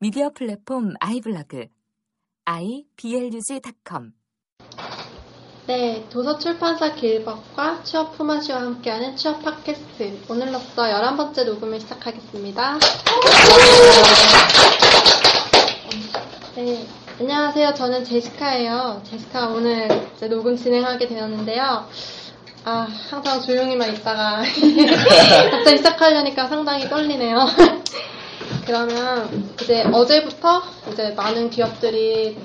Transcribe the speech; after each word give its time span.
미디어 0.00 0.30
플랫폼 0.30 0.94
아이블로그 1.00 1.66
iblog.com 2.44 4.12
네, 5.66 6.04
도서출판사 6.10 6.94
길법과 6.94 7.84
취업 7.84 8.16
품앗이와 8.16 8.60
함께하는 8.60 9.16
취업 9.16 9.42
팟캐스트 9.42 10.24
오늘로써 10.28 10.82
11번째 10.82 11.44
녹음을 11.46 11.80
시작하겠습니다. 11.80 12.78
네, 16.56 16.86
안녕하세요. 17.18 17.72
저는 17.74 18.04
제시카예요. 18.04 19.00
제시카 19.04 19.48
오늘 19.48 19.88
이제 20.16 20.28
녹음 20.28 20.56
진행하게 20.56 21.08
되었는데요. 21.08 21.88
아, 22.64 22.88
항상 23.10 23.40
조용히만 23.40 23.94
있다가 23.94 24.42
갑자기 25.50 25.76
시작하려니까 25.78 26.48
상당히 26.48 26.88
떨리네요. 26.88 27.46
그러면 28.66 29.28
이제 29.62 29.82
어제부터 29.92 30.62
이제 30.90 31.10
많은 31.10 31.50
기업들이 31.50 32.38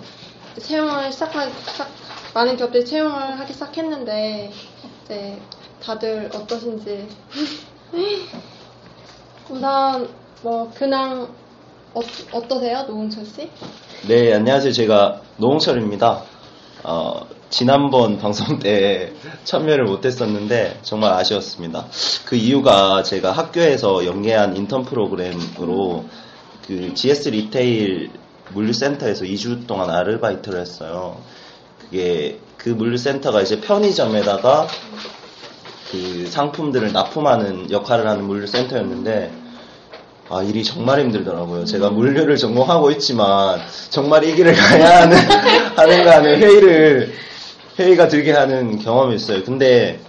채용을 0.59 1.11
시작하, 1.11 1.49
시작, 1.49 1.87
많은 2.33 2.57
기업들이 2.57 2.85
채용을 2.85 3.39
하기 3.39 3.53
시작했는데 3.53 4.51
이제 5.05 5.39
다들 5.81 6.29
어떠신지 6.33 7.07
우선 9.49 10.09
뭐 10.41 10.69
근황 10.75 11.27
어, 11.93 12.01
어떠세요, 12.31 12.83
노홍철 12.83 13.25
씨? 13.25 13.49
네, 14.07 14.33
안녕하세요. 14.33 14.71
제가 14.73 15.21
노홍철입니다. 15.37 16.23
어, 16.83 17.38
지난번 17.49 18.19
방송 18.19 18.59
때 18.59 19.11
참여를 19.43 19.85
못했었는데 19.85 20.79
정말 20.83 21.13
아쉬웠습니다. 21.13 21.87
그 22.25 22.35
이유가 22.35 23.01
제가 23.01 23.31
학교에서 23.31 24.05
연계한 24.05 24.55
인턴 24.55 24.85
프로그램으로 24.85 26.05
그 26.67 26.93
GS 26.93 27.29
리테일 27.29 28.11
물류센터에서 28.53 29.25
2주 29.25 29.65
동안 29.65 29.89
아르바이트를 29.89 30.59
했어요. 30.59 31.17
그게 31.79 32.39
그 32.57 32.69
물류센터가 32.69 33.41
이제 33.41 33.59
편의점에다가 33.61 34.67
그 35.91 36.27
상품들을 36.29 36.93
납품하는 36.93 37.71
역할을 37.71 38.07
하는 38.07 38.25
물류센터였는데 38.25 39.31
아, 40.31 40.43
일이 40.43 40.63
정말 40.63 40.99
힘들더라고요. 40.99 41.65
제가 41.65 41.89
물류를 41.89 42.37
전공하고 42.37 42.91
있지만, 42.91 43.59
정말 43.89 44.23
이 44.23 44.35
길을 44.35 44.53
가야 44.53 45.01
하는, 45.01 45.17
하는 45.75 46.39
회의를, 46.39 47.11
회의가 47.79 48.07
들게 48.09 48.33
하는 48.33 48.77
경험이 48.77 49.15
있어요. 49.15 49.43
근데, 49.43 49.99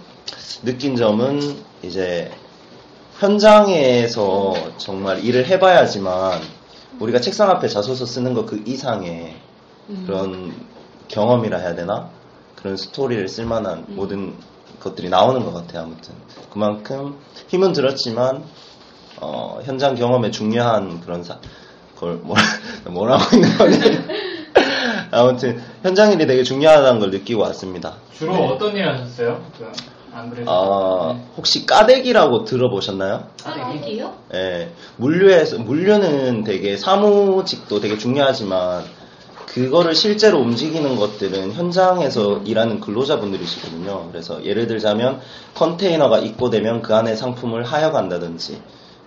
느낀 0.63 0.95
점은, 0.95 1.39
이제, 1.83 2.29
현장에서 3.19 4.53
정말 4.77 5.23
일을 5.23 5.45
해봐야지만, 5.47 6.41
우리가 6.99 7.19
책상 7.21 7.49
앞에 7.49 7.67
자소서 7.67 8.05
쓰는 8.05 8.33
것 8.33 8.45
그 8.45 8.61
이상의 8.65 9.35
그런 10.05 10.53
경험이라 11.07 11.57
해야 11.59 11.73
되나? 11.75 12.09
그런 12.55 12.75
스토리를 12.77 13.27
쓸만한 13.27 13.85
모든 13.89 14.35
것들이 14.79 15.09
나오는 15.09 15.43
것 15.45 15.53
같아요, 15.53 15.83
아무튼. 15.83 16.13
그만큼 16.51 17.17
힘은 17.47 17.71
들었지만, 17.73 18.43
어, 19.21 19.59
현장 19.63 19.95
경험에 19.95 20.29
중요한 20.31 20.99
그런 21.01 21.23
사, 21.23 21.39
그걸 21.95 22.15
뭐라, 22.15 22.41
뭐라고 22.89 23.35
있는 23.35 23.57
거니? 23.57 23.77
아무튼, 25.11 25.61
현장 25.83 26.11
일이 26.11 26.25
되게 26.25 26.43
중요하다는 26.43 26.99
걸 26.99 27.11
느끼고 27.11 27.41
왔습니다. 27.41 27.95
주로 28.13 28.33
네. 28.33 28.47
어떤 28.47 28.75
일 28.75 28.87
하셨어요? 28.87 29.43
그, 29.57 29.71
안 30.13 30.29
그래도. 30.29 30.49
아, 30.49 31.19
혹시 31.37 31.65
까대기라고 31.65 32.45
들어보셨나요? 32.45 33.27
아기요? 33.43 34.13
예, 34.33 34.71
물류에서, 34.97 35.59
물류는 35.59 36.43
되게 36.45 36.77
사무직도 36.77 37.79
되게 37.81 37.97
중요하지만, 37.97 38.83
그거를 39.53 39.95
실제로 39.95 40.39
움직이는 40.39 40.95
것들은 40.95 41.51
현장에서 41.51 42.41
일하는 42.45 42.79
근로자분들이시거든요. 42.79 44.07
그래서 44.09 44.43
예를 44.45 44.67
들자면 44.67 45.19
컨테이너가 45.55 46.19
입고되면 46.19 46.81
그 46.81 46.95
안에 46.95 47.17
상품을 47.17 47.63
하여 47.63 47.91
간다든지 47.91 48.61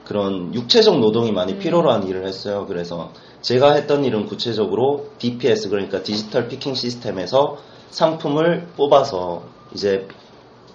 그런 0.05 0.55
육체적 0.55 1.01
노동이 1.01 1.33
많이 1.33 1.59
필요로 1.59 1.91
한 1.91 2.07
일을 2.07 2.27
했어요. 2.27 2.67
그래서 2.69 3.11
제가 3.41 3.73
했던 3.73 4.05
일은 4.05 4.27
구체적으로 4.27 5.09
DPS 5.19 5.69
그러니까 5.71 6.03
디지털 6.03 6.49
피킹 6.49 6.75
시스템에서 6.75 7.59
상품을 7.91 8.69
뽑아서 8.77 9.45
이제 9.75 10.07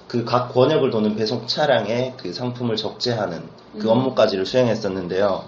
그 0.07 0.25
각 0.25 0.51
권역을 0.53 0.89
도는 0.89 1.15
배송 1.15 1.45
차량에 1.45 2.15
그 2.17 2.33
상품을 2.33 2.75
적재하는 2.75 3.43
그 3.79 3.89
업무까지를 3.91 4.45
수행했었는데요. 4.45 5.43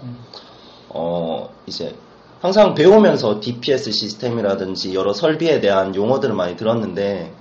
어, 0.90 1.50
이제 1.66 1.96
항상 2.40 2.74
배우면서 2.74 3.40
DPS 3.40 3.90
시스템이라든지 3.90 4.94
여러 4.94 5.12
설비에 5.12 5.60
대한 5.60 5.94
용어들을 5.94 6.32
많이 6.34 6.56
들었는데 6.56 7.32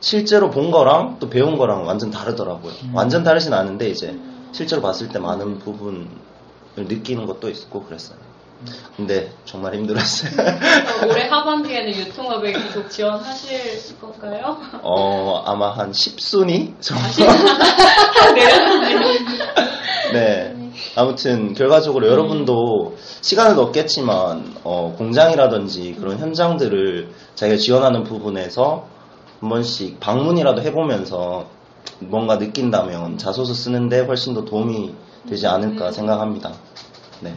실제로 0.00 0.50
본 0.50 0.70
거랑 0.70 1.16
또 1.18 1.30
배운 1.30 1.56
거랑 1.56 1.86
완전 1.86 2.10
다르더라고요. 2.10 2.72
완전 2.92 3.22
다르진 3.24 3.54
않은데 3.54 3.88
이제 3.88 4.18
실제로 4.54 4.80
봤을 4.80 5.08
때 5.08 5.18
많은 5.18 5.58
부분을 5.58 6.06
느끼는 6.76 7.26
것도 7.26 7.50
있고 7.50 7.82
그랬어요. 7.84 8.18
근데 8.96 9.32
정말 9.44 9.74
힘들었어요. 9.74 10.30
어, 10.40 11.06
올해 11.06 11.26
하반기에는 11.28 11.92
유통업에 11.92 12.52
계속 12.52 12.88
지원하실 12.88 13.98
건가요? 14.00 14.56
어, 14.80 15.42
아마 15.44 15.70
한 15.70 15.90
10순위 15.90 16.80
정도? 16.80 17.02
내려가네요. 18.32 19.00
네. 20.12 20.72
아무튼 20.94 21.52
결과적으로 21.54 22.06
여러분도 22.06 22.96
시간은 23.22 23.58
없겠지만 23.58 24.54
어, 24.62 24.94
공장이라든지 24.96 25.96
그런 25.98 26.18
현장들을 26.18 27.08
자기가 27.34 27.58
지원하는 27.58 28.04
부분에서 28.04 28.86
한 29.40 29.48
번씩 29.50 29.98
방문이라도 29.98 30.62
해보면서 30.62 31.48
뭔가 32.00 32.38
느낀다면 32.38 33.18
자소서 33.18 33.54
쓰는데 33.54 34.00
훨씬 34.00 34.34
더 34.34 34.44
도움이 34.44 34.94
되지 35.28 35.46
않을까 35.46 35.92
생각합니다. 35.92 36.52
네. 37.20 37.34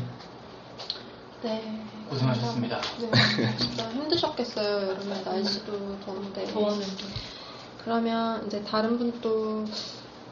네. 1.44 1.84
고생하셨습니다. 2.10 2.82
네, 3.00 3.58
진짜 3.58 3.90
힘드셨겠어요. 3.92 4.90
여름에 4.90 5.22
날씨도 5.24 6.00
더운데. 6.06 6.46
더웠는데. 6.46 7.04
그러면 7.84 8.46
이제 8.48 8.64
다른 8.64 8.98
분도 8.98 9.66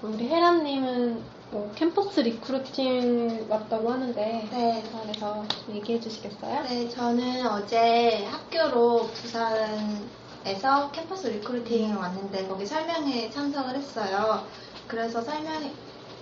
우리 0.01 0.27
혜란님은 0.27 1.35
뭐 1.51 1.71
캠퍼스 1.75 2.19
recruiting 2.19 3.45
왔다고 3.49 3.91
하는데 3.91 4.47
네. 4.51 4.83
그래서 5.03 5.45
얘기해 5.69 5.99
주시겠어요? 5.99 6.63
네, 6.63 6.89
저는 6.89 7.47
어제 7.47 8.25
학교로 8.25 9.07
두산에서 9.13 10.91
캠퍼스 10.91 11.25
recruiting을 11.27 11.95
왔는데 11.95 12.47
거기 12.47 12.67
설명회 12.67 13.31
참석을 13.31 13.75
했어요. 13.75 14.45
그래서 14.88 15.19
설명, 15.19 15.73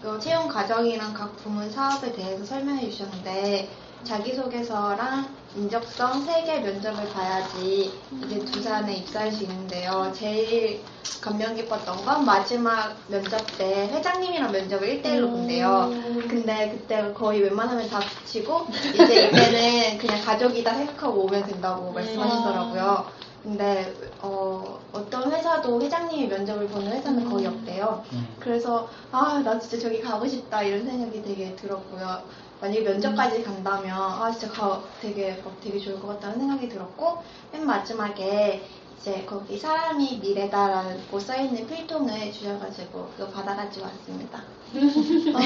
어, 0.05 0.17
채용 0.17 0.47
과정이랑 0.47 1.13
각 1.13 1.35
부문 1.35 1.69
사업에 1.69 2.13
대해서 2.13 2.45
설명해 2.45 2.89
주셨는데 2.89 3.69
자기소개서랑 4.05 5.35
인적성 5.55 6.25
세개 6.25 6.61
면접을 6.61 7.09
봐야지 7.09 7.91
이제 8.11 8.39
두산에 8.45 8.95
입사할 8.95 9.29
수 9.31 9.43
있는데요. 9.43 10.11
제일 10.15 10.83
감명 11.21 11.55
깊었던 11.55 12.05
건 12.05 12.25
마지막 12.25 12.95
면접 13.07 13.37
때 13.57 13.89
회장님이랑 13.91 14.51
면접을 14.51 15.01
1대1로 15.01 15.31
본대요. 15.31 15.89
근데 16.29 16.69
그때 16.71 17.13
거의 17.13 17.41
웬만하면 17.41 17.89
다 17.89 17.99
붙이고 17.99 18.67
이제 18.93 19.27
이때는 19.27 19.97
그냥 19.99 20.21
가족이다 20.23 20.73
생각하고 20.75 21.25
오면 21.25 21.45
된다고 21.45 21.91
말씀하시더라고요. 21.91 23.05
근데 23.43 23.93
어, 24.19 24.87
어떤 24.93 25.31
회사도 25.31 25.81
회장님이 25.81 26.27
면접을 26.27 26.69
보는 26.69 26.93
회사는 26.93 27.25
거의 27.25 27.45
없대요. 27.45 28.03
그래서 28.39 28.89
아 29.11 29.41
나 29.43 29.59
진짜 29.59 29.77
저기 29.79 29.99
가고 30.01 30.25
싶다 30.27 30.63
이런 30.63 30.85
생각이 30.85 31.21
되게 31.21 31.55
들었고요. 31.55 32.25
만약에 32.59 32.81
면접까지 32.81 33.43
간다면 33.43 33.97
아 33.99 34.31
진짜 34.31 34.49
가, 34.53 34.89
되게 34.99 35.41
막 35.43 35.59
되게 35.59 35.77
좋을 35.79 35.99
것 35.99 36.07
같다는 36.07 36.39
생각이 36.39 36.69
들었고 36.69 37.21
맨 37.51 37.65
마지막에 37.65 38.65
이제 38.97 39.25
거기 39.25 39.57
사람이 39.59 40.19
미래다라고 40.19 41.19
써있는 41.19 41.67
필통을 41.67 42.31
주셔가지고 42.31 43.09
그거 43.11 43.29
받아가지고 43.29 43.85
왔습니다. 43.87 44.41
어, 45.35 45.39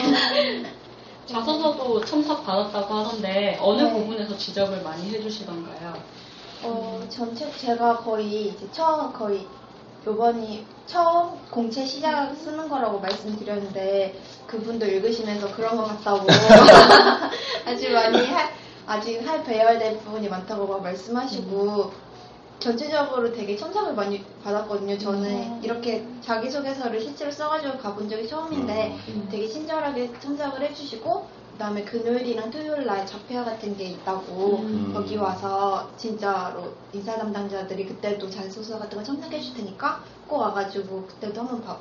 자서서도 1.26 2.06
첨삭 2.06 2.46
받았다고 2.46 2.94
하던데 2.94 3.58
어느 3.62 3.82
네. 3.82 3.92
부분에서 3.92 4.38
지적을 4.38 4.82
많이 4.84 5.10
해주시던가요? 5.10 5.94
어, 6.63 7.06
전체 7.09 7.51
제가 7.51 7.98
거의 7.98 8.48
이제 8.48 8.68
처음 8.71 9.13
거의 9.13 9.48
요번이 10.06 10.65
처음 10.86 11.38
공채 11.51 11.86
시작 11.86 12.33
쓰는 12.36 12.69
거라고 12.69 13.00
말씀드렸는데 13.00 14.19
그분도 14.48 14.86
읽으시면서 14.86 15.54
그런 15.54 15.75
것 15.75 15.83
같다고 15.83 16.25
아주 17.68 17.92
많이 17.92 18.25
할 18.25 18.50
아직 18.88 19.19
할 19.27 19.44
배워야 19.44 19.77
될 19.77 19.98
부분이 20.00 20.30
많다고 20.30 20.65
막 20.65 20.81
말씀하시고 20.81 21.92
전체적으로 22.60 23.31
되게 23.33 23.56
첨삭을 23.56 23.94
많이 23.94 24.24
받았거든요. 24.44 24.98
저는 24.98 25.62
이렇게 25.63 26.06
자기소개서를 26.21 27.01
실제로 27.01 27.30
써가지고 27.30 27.77
가본 27.77 28.10
적이 28.10 28.27
처음인데 28.27 28.98
되게 29.30 29.48
친절하게 29.48 30.12
첨삭을 30.19 30.62
해주시고 30.63 31.27
그다음에 31.57 31.83
금요일이랑 31.83 32.51
토요일 32.51 32.86
날 32.86 33.04
자폐화 33.04 33.44
같은 33.44 33.75
게 33.75 33.86
있다고 33.86 34.59
음. 34.59 34.92
거기 34.94 35.15
와서 35.15 35.89
진짜로 35.98 36.71
인사 36.94 37.18
담당자들이 37.18 37.88
그때도 37.88 38.30
자소서 38.30 38.77
같은 38.77 39.00
거 39.00 39.04
첨삭해 39.04 39.42
줄 39.42 39.56
테니까 39.56 40.04
꼭 40.27 40.38
와가지고 40.38 41.07
그때도 41.07 41.42
한번 41.42 41.63
봐 41.63 41.80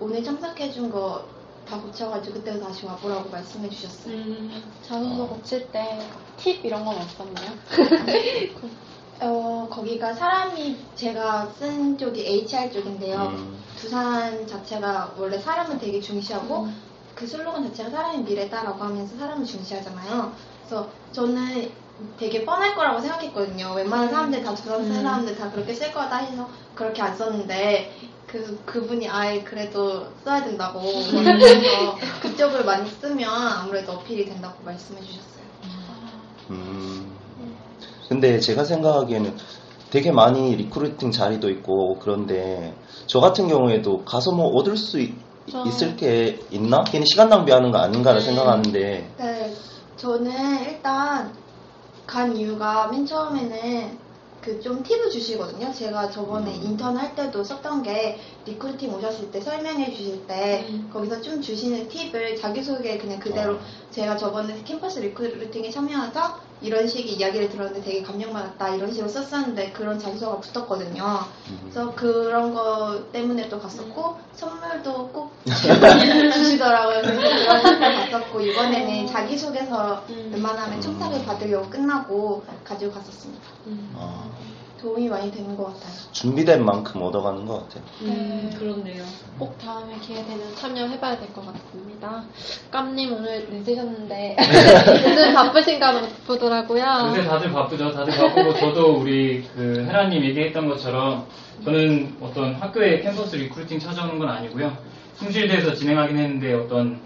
오늘 0.00 0.22
첨삭해 0.24 0.72
준 0.72 0.90
거 0.90 1.24
다 1.66 1.80
고쳐가지고 1.80 2.34
그때 2.34 2.60
다시 2.60 2.86
와보라고 2.86 3.28
말씀해 3.28 3.68
주셨어요. 3.68 4.14
음, 4.14 4.62
자소서 4.82 5.26
고칠 5.26 5.66
때 5.72 5.98
팁 6.36 6.64
이런 6.64 6.84
건 6.84 6.94
없었나요? 6.96 7.50
어 9.20 9.66
거기가 9.68 10.12
사람이 10.14 10.76
제가 10.94 11.46
쓴 11.58 11.98
쪽이 11.98 12.24
HR 12.24 12.70
쪽인데요. 12.72 13.18
음. 13.18 13.58
두산 13.76 14.46
자체가 14.46 15.14
원래 15.18 15.36
사람을 15.40 15.78
되게 15.78 16.00
중시하고 16.00 16.68
그 17.16 17.26
슬로건 17.26 17.64
자체가 17.68 17.90
사람의 17.90 18.20
미래다라고 18.20 18.84
하면서 18.84 19.16
사람을 19.16 19.46
중시하잖아요. 19.46 20.32
그래서 20.60 20.88
저는 21.12 21.72
되게 22.18 22.44
뻔할 22.44 22.74
거라고 22.74 23.00
생각했거든요. 23.00 23.72
웬만한 23.74 24.10
사람들 24.10 24.44
다 24.44 24.54
두산 24.54 24.86
쓰는 24.86 25.02
사람들 25.02 25.36
다 25.36 25.50
그렇게 25.50 25.72
쓸 25.72 25.92
거다 25.92 26.18
해서 26.18 26.48
그렇게 26.74 27.00
안 27.00 27.16
썼는데 27.16 27.90
그 28.26 28.60
그분이 28.66 29.08
아예 29.08 29.42
그래도 29.42 30.08
써야 30.22 30.44
된다고 30.44 30.80
그래서 31.10 31.96
그쪽을 32.20 32.66
많이 32.66 32.90
쓰면 32.90 33.28
아무래도 33.30 33.92
어필이 33.92 34.26
된다고 34.26 34.62
말씀해 34.62 35.00
주셨어요. 35.00 35.46
음. 36.50 37.16
근데 38.10 38.38
제가 38.40 38.64
생각하기에는 38.64 39.36
되게 39.90 40.12
많이 40.12 40.54
recruiting 40.54 41.12
자리도 41.12 41.48
있고 41.48 41.98
그런데 41.98 42.76
저 43.06 43.20
같은 43.20 43.48
경우에도 43.48 44.04
가서 44.04 44.32
뭐 44.32 44.48
얻을 44.48 44.76
수 44.76 45.00
있, 45.00 45.14
을 45.54 45.96
게 45.96 46.40
있나? 46.50 46.82
괜히 46.84 47.06
시간 47.06 47.28
낭비하는 47.28 47.70
거 47.70 47.78
아닌가를 47.78 48.20
생각하는데 48.20 49.14
네, 49.16 49.54
저는 49.96 50.64
일단 50.64 51.32
간 52.06 52.36
이유가 52.36 52.88
맨 52.88 53.06
처음에는 53.06 54.04
그 54.42 54.60
좀 54.60 54.80
팁을 54.80 55.10
주시거든요. 55.10 55.72
제가 55.72 56.08
저번에 56.08 56.54
음. 56.54 56.62
인턴 56.62 56.96
할 56.96 57.16
때도 57.16 57.42
썼던 57.42 57.82
게 57.82 58.16
recruiting 58.44 58.94
오셨을 58.94 59.32
때 59.32 59.40
설명해 59.40 59.92
주실 59.92 60.24
때 60.28 60.64
음. 60.70 60.88
거기서 60.92 61.20
좀 61.20 61.42
주시는 61.42 61.88
팁을 61.88 62.36
자기소개 62.36 62.96
그냥 62.98 63.18
그대로 63.18 63.54
어. 63.54 63.60
제가 63.90 64.16
저번에 64.16 64.62
캠퍼스 64.64 65.00
recruiting에 65.00 65.68
참여해서 65.70 66.45
이런 66.60 66.86
식의 66.86 67.12
이야기를 67.14 67.50
들었는데 67.50 67.82
되게 67.82 68.02
감명받았다 68.02 68.74
이런 68.76 68.92
식으로 68.92 69.08
썼었는데 69.08 69.72
그런 69.72 69.98
자기소개가 69.98 70.40
붙었거든요. 70.40 71.20
음. 71.50 71.58
그래서 71.62 71.94
그런 71.94 72.54
거 72.54 73.04
때문에 73.12 73.48
또 73.48 73.60
갔었고 73.60 74.18
선물도 74.34 75.08
꼭 75.08 75.32
주시더라고요. 75.44 77.02
그래서 77.02 77.20
그런 77.20 77.80
거 77.80 78.10
갔었고 78.10 78.40
이번에는 78.40 79.06
자기소개서 79.06 80.04
웬만하면 80.32 80.80
첨삭을 80.80 81.24
받으려고 81.24 81.68
끝나고 81.68 82.44
가지고 82.64 82.92
갔었습니다. 82.92 83.44
어, 83.94 84.30
도움이 84.80 85.08
많이 85.08 85.30
되는 85.32 85.56
것 85.56 85.64
같아요. 85.66 85.92
준비된 86.12 86.64
만큼 86.64 87.02
얻어가는 87.02 87.46
것 87.46 87.62
같아요. 87.68 87.82
음, 88.02 88.48
네. 88.52 88.58
그렇네요. 88.58 89.02
꼭 89.38 89.56
다음에 89.58 89.94
기회 90.00 90.24
되면 90.24 90.54
참여해봐야 90.54 91.18
될 91.18 91.28
것 91.32 91.44
같습니다. 91.46 92.24
깜님 92.70 93.12
오늘 93.14 93.46
늦으셨는데 93.50 94.36
요즘 95.08 95.34
바쁘신가 95.34 96.02
보더라고요. 96.26 96.82
요새 97.10 97.24
다들 97.24 97.50
바쁘죠. 97.52 97.92
다들 97.92 98.14
바쁘고 98.16 98.54
저도 98.54 98.96
우리 98.98 99.44
그 99.54 99.84
혜란님 99.88 100.22
얘기했던 100.24 100.68
것처럼 100.68 101.26
저는 101.64 102.16
어떤 102.20 102.54
학교에 102.54 103.00
캠퍼스 103.00 103.36
recruiting 103.36 103.78
찾아오는 103.78 104.18
건 104.18 104.28
아니고요. 104.28 104.76
숭실대에서 105.14 105.72
진행하긴 105.74 106.18
했는데 106.18 106.52
어떤 106.52 107.00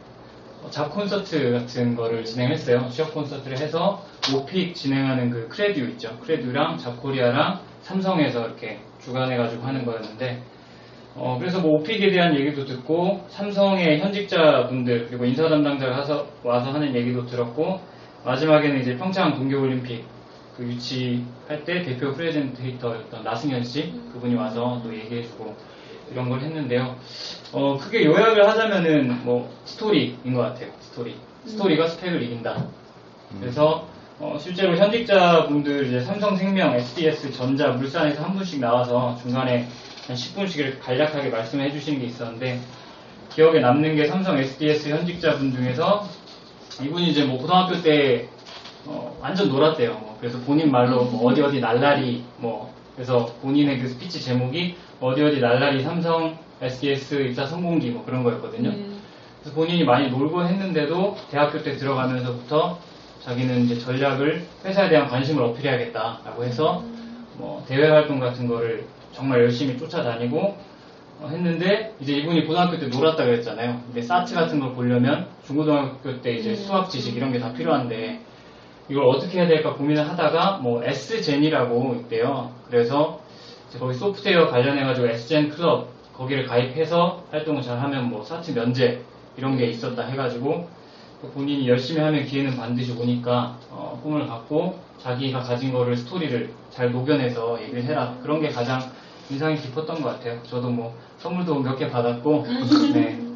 job 0.71 0.93
콘서트 0.93 1.53
같은 1.53 1.97
거를 1.97 2.25
진행했어요. 2.25 2.89
취업 2.91 3.15
콘서트를 3.15 3.59
해서 3.59 4.05
오픽 4.35 4.75
진행하는 4.75 5.31
그 5.31 5.49
크레듀 5.49 5.81
있죠. 5.93 6.19
크레듀랑 6.21 6.77
잡코리아랑 6.77 7.61
삼성에서 7.83 8.47
이렇게 8.47 8.81
주관해가지고 9.01 9.63
하는 9.65 9.85
거였는데 9.85 10.43
어, 11.17 11.37
그래서 11.39 11.61
뭐 11.61 11.79
오픽에 11.79 12.11
대한 12.11 12.35
얘기도 12.39 12.65
듣고 12.65 13.25
삼성의 13.29 14.01
현직자분들 14.01 15.07
그리고 15.09 15.25
인사 15.25 15.49
담당자가 15.49 15.99
와서, 15.99 16.27
와서 16.45 16.71
하는 16.71 16.95
얘기도 16.95 17.27
들었고 17.27 17.81
마지막에는 18.25 18.81
이제 18.81 18.97
평창 18.97 19.35
동계올림픽 19.35 20.05
그 20.57 20.65
유치할 20.65 21.65
때 21.65 21.83
대표 21.83 22.13
presentator였던 22.13 23.25
나승연 23.25 23.65
씨 23.65 23.93
그분이 24.13 24.35
와서 24.35 24.81
또 24.85 24.95
얘기해주고 24.95 25.57
이런 26.11 26.29
걸 26.29 26.41
했는데요. 26.41 26.97
어, 27.53 27.79
크게 27.79 28.05
요약을 28.05 28.49
하자면은 28.49 29.25
뭐 29.25 29.51
스토리인 29.65 30.35
것 30.35 30.41
같아요. 30.41 30.71
스토리. 30.81 31.17
스토리가 31.45 31.89
스펙을 31.89 32.23
이긴다. 32.23 32.67
그래서 33.41 33.87
어, 34.19 34.37
실제로 34.39 34.77
현직자분들 34.77 35.87
이제 35.87 36.01
삼성생명, 36.01 36.75
SDS, 36.75 37.33
전자, 37.33 37.69
물산에서 37.69 38.23
한 38.23 38.35
분씩 38.35 38.61
나와서 38.61 39.17
중간에 39.23 39.67
한 40.07 40.17
10분씩 40.17 40.59
이렇게 40.59 40.79
간략하게 40.79 41.31
말씀해 41.31 41.71
주시는 41.73 42.01
게 42.01 42.07
있었는데 42.07 42.61
기억에 43.35 43.61
남는 43.61 43.97
게 43.97 44.07
삼성 44.07 44.37
SDS 44.37 44.91
현직자분 44.91 45.53
중에서 45.55 46.07
이분이 46.83 47.11
이제 47.11 47.25
뭐 47.25 47.39
고등학교 47.39 47.81
때 47.81 48.29
어, 48.87 49.17
완전 49.21 49.49
놀았대요. 49.49 49.93
뭐 49.93 50.17
그래서 50.21 50.39
본인 50.41 50.71
말로 50.71 51.05
뭐 51.05 51.31
어디 51.31 51.41
어디 51.41 51.61
날라리 51.61 52.25
뭐 52.39 52.75
그래서 52.95 53.27
본인의 53.43 53.79
그 53.79 53.89
스피치 53.89 54.21
제목이 54.23 54.77
어디 55.01 55.23
어디 55.23 55.41
날라리 55.41 55.83
삼성 55.83 56.37
SDS 56.61 57.15
입사 57.29 57.47
성공기 57.47 57.91
뭐 57.91 58.05
그런 58.05 58.23
거였거든요. 58.23 58.71
그래서 59.41 59.55
본인이 59.57 59.85
많이 59.85 60.11
놀고 60.11 60.45
했는데도 60.45 61.17
대학교 61.31 61.63
때 61.63 61.77
들어가면서부터 61.77 62.79
자기는 63.25 63.65
이제 63.65 63.79
전략을 63.79 64.47
회사에 64.65 64.89
대한 64.91 65.09
관심을 65.09 65.43
어필해야겠다라고 65.43 66.45
해서 66.45 66.83
뭐 67.37 67.65
대외 67.67 67.89
활동 67.89 68.19
같은 68.21 68.47
거를 68.47 68.85
정말 69.13 69.41
열심히 69.41 69.79
쫓아다니고 69.79 70.39
어, 71.23 71.29
했는데 71.31 71.95
이제 72.01 72.15
이분이 72.15 72.47
고등학교 72.47 72.79
때 72.79 72.87
놀았다 72.87 73.25
그랬잖아요. 73.25 73.81
근데 73.87 74.03
사트 74.03 74.35
같은 74.35 74.59
걸 74.61 74.73
보려면 74.75 75.27
중고등학교 75.47 76.21
때 76.23 76.33
이제 76.35 76.55
수학 76.57 76.89
지식 76.91 77.17
이런 77.17 77.33
게 77.33 77.39
다 77.39 77.53
필요한데 77.53 78.21
이걸 78.91 79.05
어떻게 79.07 79.39
해야 79.41 79.47
될까 79.49 79.75
고민을 79.77 80.09
하다가 80.09 80.59
뭐 80.59 80.83
S젠이라고 80.85 81.95
있대요. 81.97 82.61
그래서 82.65 83.25
거기 83.79 83.95
소프트웨어 83.95 84.49
관련해가지고 84.49 85.09
S젠 85.09 85.49
클럽 85.51 86.01
거기를 86.13 86.45
가입해서 86.47 87.29
활동을 87.31 87.63
잘하면 87.63 88.09
뭐 88.11 88.25
사트 88.25 88.51
면제 88.53 89.09
이런 89.37 89.57
게 89.57 89.67
있었다 89.67 90.03
해가지고 90.07 90.77
또 91.21 91.31
본인이 91.31 91.69
열심히 91.69 92.01
하면 92.01 92.25
기회는 92.25 92.57
반드시 92.57 92.93
오니까 92.93 93.65
어, 93.69 94.01
꿈을 94.03 94.27
갖고 94.27 94.89
자기가 94.99 95.41
가진 95.41 95.73
거를 95.73 95.97
스토리를 95.97 96.61
잘 96.71 96.91
녹여내서 96.93 97.63
얘기를 97.63 97.85
해라 97.85 98.19
그런 98.23 98.41
게 98.41 98.49
가장 98.51 98.93
인상이 99.29 99.57
깊었던 99.59 100.03
것 100.03 100.09
같아요. 100.09 100.43
저도 100.43 100.71
뭐 100.71 100.99
선물도 101.19 101.61
몇 101.61 101.77
개 101.77 101.89
받았고 101.89 102.47
네. 102.93 103.29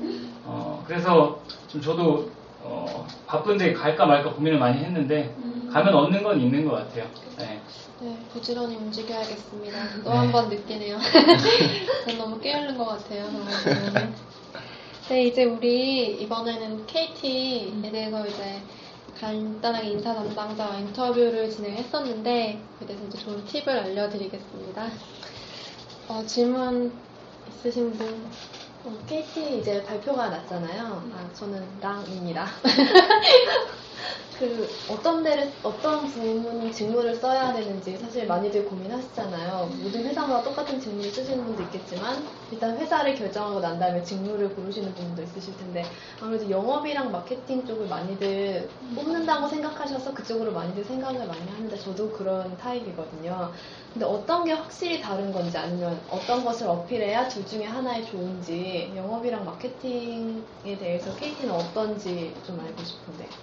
어, 0.42 0.82
그래서 0.86 1.46
좀 1.68 1.80
저도 1.80 2.36
어, 2.64 3.06
바쁜데 3.26 3.74
갈까 3.74 4.06
말까 4.06 4.34
고민을 4.34 4.58
많이 4.58 4.82
했는데 4.82 5.36
가면 5.70 5.94
얻는 5.94 6.22
건 6.22 6.40
있는 6.40 6.64
것 6.64 6.72
같아요. 6.72 7.06
네. 7.38 7.60
네, 8.00 8.18
부지런히 8.32 8.76
움직여야겠습니다. 8.76 9.78
또 10.04 10.10
네. 10.10 10.16
한번 10.16 10.48
느끼네요. 10.48 10.98
전 12.06 12.18
너무 12.18 12.40
게으른 12.40 12.78
것 12.78 12.84
같아요. 12.86 13.28
네, 15.08 15.24
이제 15.24 15.44
우리 15.44 16.22
이번에는 16.22 16.86
KT에 16.86 17.90
대해서 17.90 18.26
이제 18.26 18.62
간단하게 19.20 19.88
인사 19.88 20.14
담당자와 20.14 20.76
인터뷰를 20.78 21.50
진행했었는데 21.50 22.64
그에 22.78 22.86
대해서 22.86 23.04
이제 23.06 23.18
좋은 23.18 23.44
팁을 23.44 23.78
알려드리겠습니다. 23.78 24.90
어, 26.08 26.22
질문 26.26 26.92
있으신 27.48 27.92
분? 27.92 28.30
KT 29.06 29.58
이제 29.58 29.82
발표가 29.84 30.28
났잖아요. 30.28 31.10
아, 31.14 31.30
저는 31.32 31.80
랑입니다. 31.80 32.46
그 34.32 34.82
어떤 34.86 35.22
데를 35.22 35.58
어떤 35.62 36.06
질문 36.06 36.70
직무를 36.70 37.14
써야 37.14 37.52
되는지 37.52 37.96
사실 37.98 38.26
많이들 38.26 38.64
고민하시잖아요. 38.66 39.76
모든 39.80 40.04
회사마다 40.04 40.42
똑같은 40.42 40.78
직무를 40.80 41.10
쓰시는 41.10 41.44
분도 41.44 41.62
있겠지만 41.62 42.28
일단 42.50 42.76
회사를 42.78 43.14
결정하고 43.14 43.60
난 43.60 43.78
다음에 43.78 44.02
직무를 44.02 44.54
고르시는 44.54 44.94
분도 44.94 45.22
있으실 45.22 45.56
텐데 45.56 45.90
아무래도 46.20 46.48
영업이랑 46.50 47.10
마케팅 47.12 47.64
쪽을 47.64 47.86
많이들 47.88 48.76
뽑는다고 48.94 49.48
생각하셔서 49.48 50.14
그쪽으로 50.14 50.52
많이들 50.52 50.84
생각을 50.84 51.26
많이 51.26 51.48
하는데 51.48 51.76
저도 51.76 52.12
그런 52.12 52.56
타입이거든요. 52.56 53.52
근데 53.92 54.04
어떤 54.06 54.44
게 54.44 54.52
확실히 54.52 55.00
다른 55.00 55.32
건지 55.32 55.58
아니면 55.58 56.04
어떤 56.08 56.44
것을 56.44 56.68
어필해야 56.68 57.28
둘 57.28 57.44
중에 57.46 57.64
하나에 57.64 58.02
좋은지 58.04 58.92
영업이랑 58.94 59.44
마케팅에 59.44 60.78
대해서 60.78 61.14
KT는 61.16 61.52
어떤지 61.52 62.40
좀 62.44 62.60
알고 62.60 62.82
싶은데. 62.84 63.40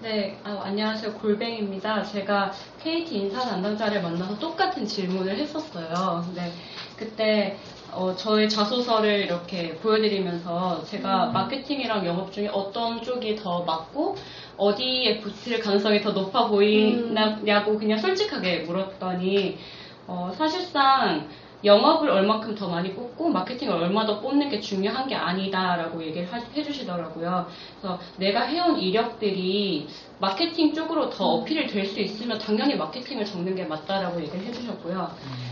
네, 0.00 0.40
아, 0.44 0.60
안녕하세요. 0.64 1.14
골뱅입니다. 1.14 2.02
제가 2.02 2.52
KT 2.82 3.16
인사 3.16 3.40
담당자를 3.40 4.02
만나서 4.02 4.38
똑같은 4.38 4.84
질문을 4.86 5.38
했었어요. 5.38 6.24
근데 6.26 6.52
그때 6.96 7.56
어, 7.90 8.14
저의 8.14 8.48
자소서를 8.50 9.20
이렇게 9.20 9.76
보여드리면서 9.78 10.84
제가 10.84 11.26
마케팅이랑 11.26 12.04
영업 12.06 12.32
중에 12.32 12.48
어떤 12.48 13.02
쪽이 13.02 13.36
더 13.36 13.62
맞고 13.64 14.16
어디에 14.56 15.20
붙을 15.20 15.60
가능성이 15.60 16.02
더 16.02 16.10
높아 16.12 16.48
보이냐고 16.48 17.78
그냥 17.78 17.98
솔직하게 17.98 18.60
물었더니 18.64 19.58
어, 20.06 20.30
사실상 20.36 21.28
영업을 21.64 22.10
얼마큼 22.10 22.54
더 22.54 22.68
많이 22.68 22.92
뽑고 22.94 23.28
마케팅을 23.30 23.74
얼마 23.74 24.04
더 24.04 24.20
뽑는 24.20 24.48
게 24.50 24.60
중요한 24.60 25.06
게 25.08 25.14
아니다라고 25.14 26.02
얘기를 26.02 26.30
하- 26.30 26.38
해주시더라고요. 26.54 27.46
그래서 27.80 27.98
내가 28.18 28.42
해온 28.42 28.78
이력들이 28.78 29.88
마케팅 30.18 30.74
쪽으로 30.74 31.08
더 31.10 31.24
어필이 31.26 31.66
될 31.68 31.86
수 31.86 32.00
있으면 32.00 32.38
당연히 32.38 32.76
마케팅을 32.76 33.24
적는 33.24 33.54
게 33.54 33.64
맞다라고 33.64 34.20
얘기를 34.20 34.40
해주셨고요. 34.46 35.10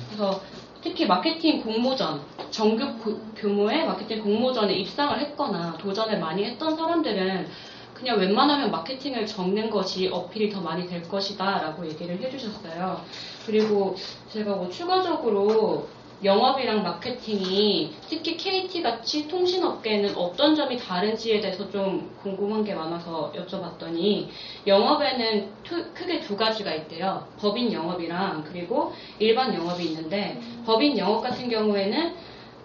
그래서 0.09 0.41
특히 0.83 1.07
마케팅 1.07 1.63
공모전, 1.63 2.21
정규 2.51 2.99
고- 2.99 3.21
규모의 3.37 3.87
마케팅 3.87 4.21
공모전에 4.23 4.73
입상을 4.75 5.19
했거나 5.21 5.77
도전을 5.79 6.19
많이 6.19 6.45
했던 6.45 6.77
사람들은 6.77 7.47
그냥 7.95 8.19
웬만하면 8.19 8.73
마케팅을 8.73 9.27
적는 9.27 9.71
것이 9.71 10.09
어필이 10.09 10.51
더 10.51 10.61
많이 10.61 10.89
될 10.89 11.07
것이다 11.09 11.45
라고 11.63 11.87
얘기를 11.87 12.19
해주셨어요. 12.21 13.01
그리고 13.47 13.95
제가 14.29 14.57
뭐 14.57 14.69
추가적으로 14.71 15.87
영업이랑 16.25 16.83
마케팅이 16.85 17.91
특히 18.09 18.37
KT같이 18.37 19.27
통신업계는 19.27 20.17
어떤 20.17 20.55
점이 20.55 20.79
다른지에 20.79 21.41
대해서 21.41 21.69
좀 21.71 22.15
궁금한 22.23 22.63
게 22.63 22.75
많아서 22.75 23.33
여쭤봤더니 23.35 24.29
영업에는 24.67 25.53
투- 25.65 25.93
크게 25.93 26.21
두 26.21 26.37
가지가 26.37 26.73
있대요. 26.75 27.27
법인 27.39 27.73
영업이랑 27.73 28.45
그리고 28.45 28.93
일반 29.19 29.53
영업이 29.53 29.85
있는데 29.87 30.41
법인 30.65 30.97
영업 30.97 31.23
같은 31.23 31.49
경우에는 31.49 32.15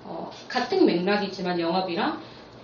어, 0.03 0.31
같은 0.47 0.85
맥락이지만 0.85 1.59
영업이랑 1.59 2.21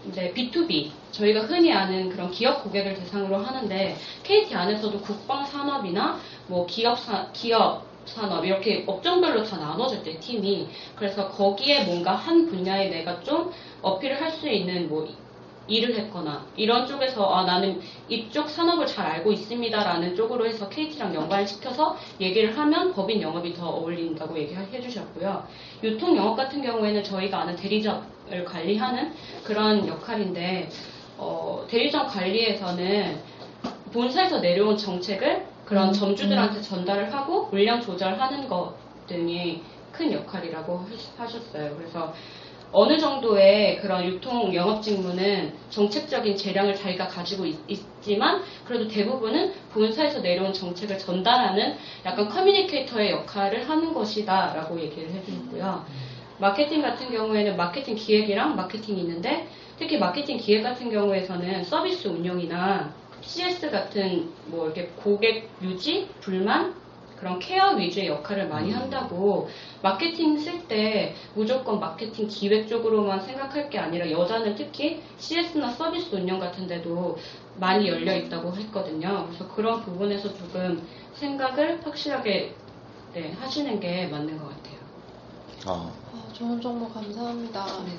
이제 0.07 0.33
B2B 0.35 0.91
저희가 1.11 1.41
흔히 1.41 1.71
아는 1.71 2.09
그런 2.09 2.29
기업 2.29 2.63
고객을 2.63 2.93
대상으로 2.95 3.37
하는데 3.37 3.95
KT 4.23 4.53
안에서도 4.53 4.99
국방 5.01 5.45
산업이나 5.45 6.19
뭐 6.47 6.65
기업 6.65 6.99
사, 6.99 7.31
기업 7.31 7.92
산업 8.05 8.45
이렇게 8.45 8.83
업종별로 8.85 9.43
다 9.43 9.57
나눠질 9.57 10.03
때 10.03 10.19
팀이 10.19 10.67
그래서 10.95 11.29
거기에 11.29 11.85
뭔가 11.85 12.13
한 12.15 12.47
분야에 12.47 12.89
내가 12.89 13.21
좀 13.21 13.51
어필을 13.81 14.21
할 14.21 14.31
수 14.33 14.49
있는 14.49 14.89
뭐 14.89 15.07
일을 15.67 15.95
했거나 15.95 16.45
이런 16.57 16.85
쪽에서 16.85 17.25
아 17.33 17.45
나는 17.45 17.79
이쪽 18.09 18.49
산업을 18.49 18.85
잘 18.85 19.05
알고 19.05 19.31
있습니다라는 19.31 20.15
쪽으로 20.15 20.45
해서 20.45 20.67
KT랑 20.67 21.15
연관을 21.15 21.47
시켜서 21.47 21.95
얘기를 22.19 22.57
하면 22.57 22.93
법인 22.93 23.21
영업이 23.21 23.53
더 23.53 23.69
어울린다고 23.69 24.37
얘기해 24.37 24.81
주셨고요. 24.81 25.47
유통 25.83 26.17
영업 26.17 26.35
같은 26.35 26.61
경우에는 26.61 27.03
저희가 27.03 27.41
아는 27.41 27.55
대리점을 27.55 28.43
관리하는 28.45 29.13
그런 29.45 29.87
역할인데 29.87 30.69
어, 31.17 31.65
대리점 31.69 32.07
관리에서는 32.07 33.21
본사에서 33.93 34.39
내려온 34.39 34.75
정책을 34.75 35.45
그런 35.63 35.93
점주들한테 35.93 36.61
전달을 36.61 37.13
하고 37.13 37.47
물량 37.49 37.81
조절하는 37.81 38.47
것 38.47 38.77
등이 39.07 39.65
큰 39.91 40.11
역할이라고 40.11 40.77
하- 40.79 41.23
하셨어요. 41.23 41.75
그래서 41.77 42.13
어느 42.71 42.97
정도의 42.99 43.79
그런 43.81 44.03
유통 44.05 44.53
영업 44.55 44.81
직무는 44.81 45.59
정책적인 45.69 46.35
재량을 46.37 46.75
자기가 46.75 47.07
가지고 47.07 47.45
있, 47.45 48.01
지만 48.01 48.43
그래도 48.63 48.87
대부분은 48.87 49.53
본사에서 49.69 50.21
내려온 50.21 50.53
정책을 50.53 50.97
전달하는 50.97 51.77
약간 52.03 52.27
communicator의 52.29 53.11
역할을 53.11 53.69
하는 53.69 53.93
것이다라고 53.93 54.79
얘기를 54.81 55.11
해주셨고요. 55.13 55.85
마케팅 56.37 56.81
같은 56.81 57.11
경우에는 57.11 57.55
마케팅 57.57 57.95
기획이랑 57.95 58.55
마케팅이 58.55 59.01
있는데 59.01 59.47
특히 59.77 59.97
마케팅 59.99 60.37
기획 60.37 60.63
같은 60.63 60.89
경우에서는 60.89 61.63
서비스 61.63 62.07
운영이나 62.07 63.02
CS 63.23 63.71
같은 63.71 64.35
뭐 64.45 64.65
이렇게 64.65 64.93
고객 64.95 65.55
유지, 65.61 66.15
불만 66.19 66.81
그런 67.15 67.39
케어 67.39 67.71
위주의 67.75 68.07
역할을 68.07 68.49
많이 68.49 68.71
한다고 68.71 69.47
마케팅 69.81 70.37
쓸 70.37 70.67
때 70.67 71.15
무조건 71.33 71.79
마케팅 71.79 72.27
기획 72.27 72.67
쪽으로만 72.67 73.21
생각할 73.21 73.69
게 73.69 73.79
아니라 73.79 74.09
여자는 74.11 74.55
특히 74.55 75.03
CS나 75.17 75.69
서비스 75.71 76.13
운영 76.15 76.39
같은 76.39 76.67
데도 76.67 77.17
많이 77.53 77.87
열려 77.87 78.15
있다고 78.15 78.55
했거든요. 78.57 79.25
그래서 79.27 79.47
그런 79.47 79.81
부분에서 79.81 80.33
조금 80.33 80.87
생각을 81.13 81.85
확실하게 81.85 82.59
네, 83.13 83.31
하시는 83.33 83.79
게 83.79 84.07
맞는 84.07 84.37
것 84.37 84.47
같아요. 84.47 84.79
아, 85.65 85.93
아, 86.11 86.29
좋은 86.33 86.61
정보 86.61 86.87
감사합니다. 86.89 87.83
네, 87.83 87.97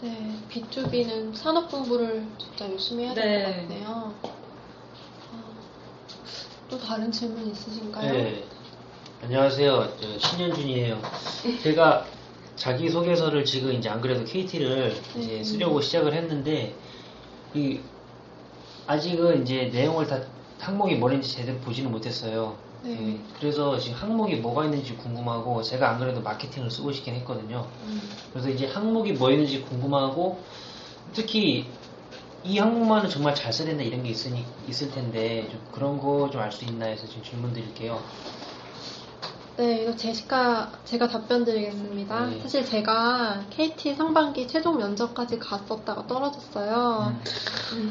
B2B는 0.00 1.34
산업 1.34 1.70
공부를 1.70 2.24
진짜 2.38 2.70
열심히 2.70 3.04
해야 3.04 3.14
될것 3.14 3.32
네. 3.32 3.62
같네요. 3.62 4.14
아, 4.22 5.44
또 6.70 6.78
다른 6.78 7.10
질문 7.10 7.50
있으신가요? 7.50 8.12
네. 8.12 8.44
안녕하세요. 9.22 9.96
저 10.00 10.18
신현준이에요. 10.18 11.02
제가 11.64 12.06
자기소개서를 12.54 13.44
지금 13.44 13.72
이제 13.72 13.88
안 13.88 14.00
그래도 14.00 14.24
KT를 14.24 14.94
이제 15.16 15.38
네. 15.38 15.44
쓰려고 15.44 15.80
시작을 15.80 16.14
했는데, 16.14 16.76
이, 17.54 17.80
아직은 18.86 19.42
이제 19.42 19.70
내용을 19.72 20.06
다 20.06 20.20
항목이 20.60 20.94
뭐인지 20.94 21.28
제대로 21.28 21.58
보지는 21.58 21.90
못했어요. 21.90 22.67
네. 22.80 22.90
예, 22.92 23.24
그래서 23.32 23.78
지금 23.78 23.98
항목이 23.98 24.36
뭐가 24.36 24.64
있는지 24.64 24.96
궁금하고, 24.96 25.62
제가 25.62 25.90
안 25.90 25.98
그래도 25.98 26.22
마케팅을 26.22 26.70
쓰고 26.70 26.92
싶긴 26.92 27.14
했거든요. 27.16 27.72
음, 27.82 28.00
그래서 28.32 28.50
이제 28.50 28.66
항목이 28.66 29.14
뭐 29.14 29.30
있는지 29.30 29.62
궁금하고, 29.62 30.44
특히 31.12 31.76
이 32.42 32.58
항목만은 32.58 33.10
정말 33.10 33.34
잘 33.34 33.52
써야 33.52 33.68
된다 33.68 33.82
이런 33.84 34.02
게 34.04 34.10
있으니, 34.10 34.46
있을 34.66 34.90
텐데, 34.92 35.48
좀 35.50 35.66
그런 35.72 35.98
거 35.98 36.30
좀 36.30 36.40
알 36.40 36.52
수 36.52 36.64
있나 36.64 36.86
해서 36.86 37.06
지금 37.06 37.22
질문 37.22 37.52
드릴게요. 37.52 38.06
네, 39.58 39.82
이거 39.82 39.96
제시카 39.96 40.70
제가 40.84 41.08
답변 41.08 41.44
드리겠습니다. 41.44 42.26
네. 42.26 42.38
사실 42.40 42.64
제가 42.64 43.40
KT 43.50 43.94
상반기 43.96 44.46
최종 44.46 44.78
면접까지 44.78 45.40
갔었다가 45.40 46.06
떨어졌어요. 46.06 47.12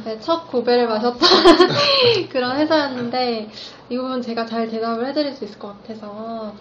네, 0.05 0.17
첫 0.21 0.47
고배를 0.49 0.87
마셨던 0.87 1.19
그런 2.31 2.55
회사였는데 2.57 3.49
이 3.89 3.97
부분 3.97 4.21
제가 4.21 4.45
잘 4.45 4.69
대답을 4.69 5.07
해드릴 5.07 5.33
수 5.35 5.43
있을 5.43 5.59
것 5.59 5.67
같아서 5.83 6.55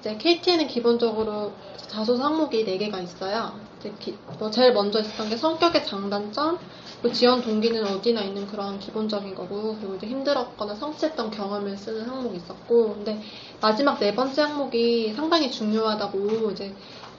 이제 0.00 0.16
KT에는 0.16 0.66
기본적으로 0.66 1.52
자소서 1.86 2.24
항목이 2.24 2.64
4개가 2.64 3.00
있어요. 3.04 3.52
기- 4.00 4.18
뭐 4.40 4.50
제일 4.50 4.72
먼저 4.72 4.98
있었던 5.00 5.28
게 5.30 5.36
성격의 5.36 5.86
장단점, 5.86 6.58
그 7.02 7.12
지원 7.12 7.40
동기는 7.40 7.86
어디나 7.86 8.22
있는 8.22 8.46
그런 8.46 8.78
기본적인 8.78 9.34
거고, 9.34 9.76
그리고 9.76 9.94
이제 9.94 10.06
힘들었거나 10.06 10.74
성취했던 10.74 11.30
경험을 11.30 11.76
쓰는 11.76 12.08
항목이 12.08 12.36
있었고, 12.36 12.94
근데 12.94 13.20
마지막 13.60 14.00
네 14.00 14.14
번째 14.14 14.42
항목이 14.42 15.12
상당히 15.14 15.50
중요하다고 15.50 16.50
이제 16.50 16.74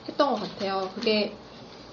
했던 0.08 0.34
것 0.34 0.42
같아요. 0.42 0.90
그게 0.96 1.34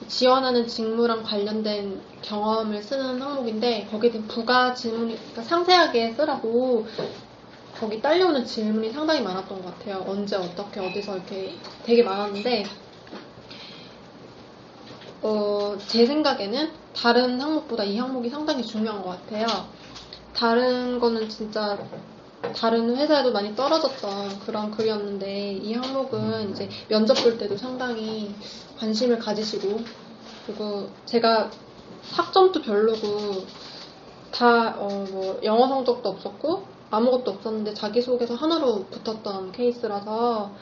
지원하는 0.09 0.67
직무랑 0.67 1.23
관련된 1.23 2.01
경험을 2.23 2.83
쓰는 2.83 3.21
항목인데 3.21 3.89
거기에 3.91 4.11
대한 4.11 4.29
부가 4.29 4.75
질문이 4.75 5.17
그러니까 5.17 5.43
상세하게 5.43 6.13
쓰라고 6.13 6.87
거기 7.79 8.01
딸려오는 8.01 8.45
질문이 8.45 8.91
상당히 8.91 9.23
많았던 9.23 9.63
것 9.63 9.79
같아요. 9.79 10.05
언제 10.07 10.37
어떻게 10.37 10.81
어디서 10.81 11.17
이렇게 11.17 11.55
되게 11.85 12.03
많았는데 12.03 12.65
어, 15.27 15.77
제 15.89 16.07
생각에는 16.07 16.71
다른 16.95 17.41
항목보다 17.41 17.83
이 17.83 17.99
항목이 17.99 18.31
상당히 18.31 18.65
중요한 18.65 19.03
것 19.03 19.09
같아요. 19.09 19.45
다른 20.33 21.01
거는 21.01 21.29
진짜 21.29 21.77
다른 22.55 22.97
회사에도 22.97 23.33
많이 23.33 23.57
떨어졌던 23.57 24.39
그런 24.47 24.71
글이었는데 24.71 25.55
이 25.55 25.75
항목은 25.75 26.53
이제 26.53 26.69
면접 26.89 27.15
볼 27.15 27.39
때도 27.39 27.57
상당히 27.57 28.33
관심을 28.79 29.19
가지시고 29.19 29.81
그리고 30.47 30.89
제가 31.07 31.51
학점도 32.13 32.63
별로고 32.63 33.47
다, 34.31 34.77
어, 34.79 34.89
뭐, 35.11 35.41
영어 35.45 35.67
성적도 35.67 36.11
없었고, 36.11 36.65
아무것도 36.91 37.31
없었는데 37.31 37.73
자기소개서 37.73 38.35
하나로 38.35 38.85
붙었던 38.91 39.53
케이스라서, 39.53 40.53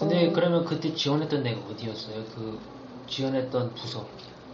근데 0.00 0.28
어. 0.28 0.32
그러면 0.32 0.64
그때 0.64 0.92
지원했던 0.92 1.44
데가 1.44 1.60
어디였어요? 1.70 2.24
그 2.34 2.58
지원했던 3.08 3.74
부서. 3.74 4.06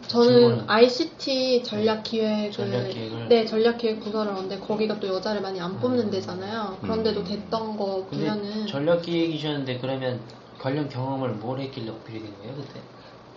저는? 0.07 0.65
ICT 0.69 1.63
전략 1.65 2.03
기획을, 2.03 2.51
전략 2.51 2.89
기획을? 2.91 3.29
네, 3.29 3.47
전략 3.47 3.79
기획 3.79 4.01
부서를 4.01 4.33
하는데, 4.33 4.59
거기가 4.59 5.01
또 5.01 5.09
여자를 5.09 5.41
많이 5.41 5.61
안 5.61 5.81
뽑는 5.81 6.11
데잖아요. 6.11 6.79
그런데도 6.83 7.21
음. 7.21 7.25
됐던 7.25 7.77
거 7.77 8.07
보면은, 8.11 8.67
전략 8.67 9.03
기획이셨는데 9.03 9.79
그러면 9.79 10.21
관련 10.59 10.89
경험을 10.89 11.31
뭘 11.31 11.61
했길래 11.61 11.91
어필이 11.91 12.23
된 12.23 12.39
거예요 12.39 12.55
그때? 12.55 12.81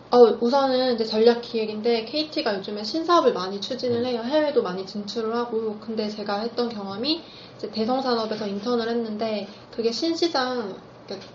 어, 0.10 0.20
우선은 0.40 0.96
이제 0.96 1.04
전략 1.04 1.42
기획인데 1.42 2.06
KT가 2.06 2.56
요즘에 2.56 2.84
신사업을 2.84 3.34
많이 3.34 3.60
추진을 3.60 4.06
해요. 4.06 4.22
해외도 4.24 4.64
많이 4.64 4.86
진출을 4.86 5.36
하고. 5.36 5.78
근데 5.80 6.08
제가 6.08 6.40
했던 6.40 6.70
경험이 6.70 7.22
이제 7.58 7.70
대성 7.72 8.02
산업에서 8.02 8.48
인턴을 8.48 8.88
했는데 8.88 9.50
그게 9.70 9.92
신시장 9.92 10.78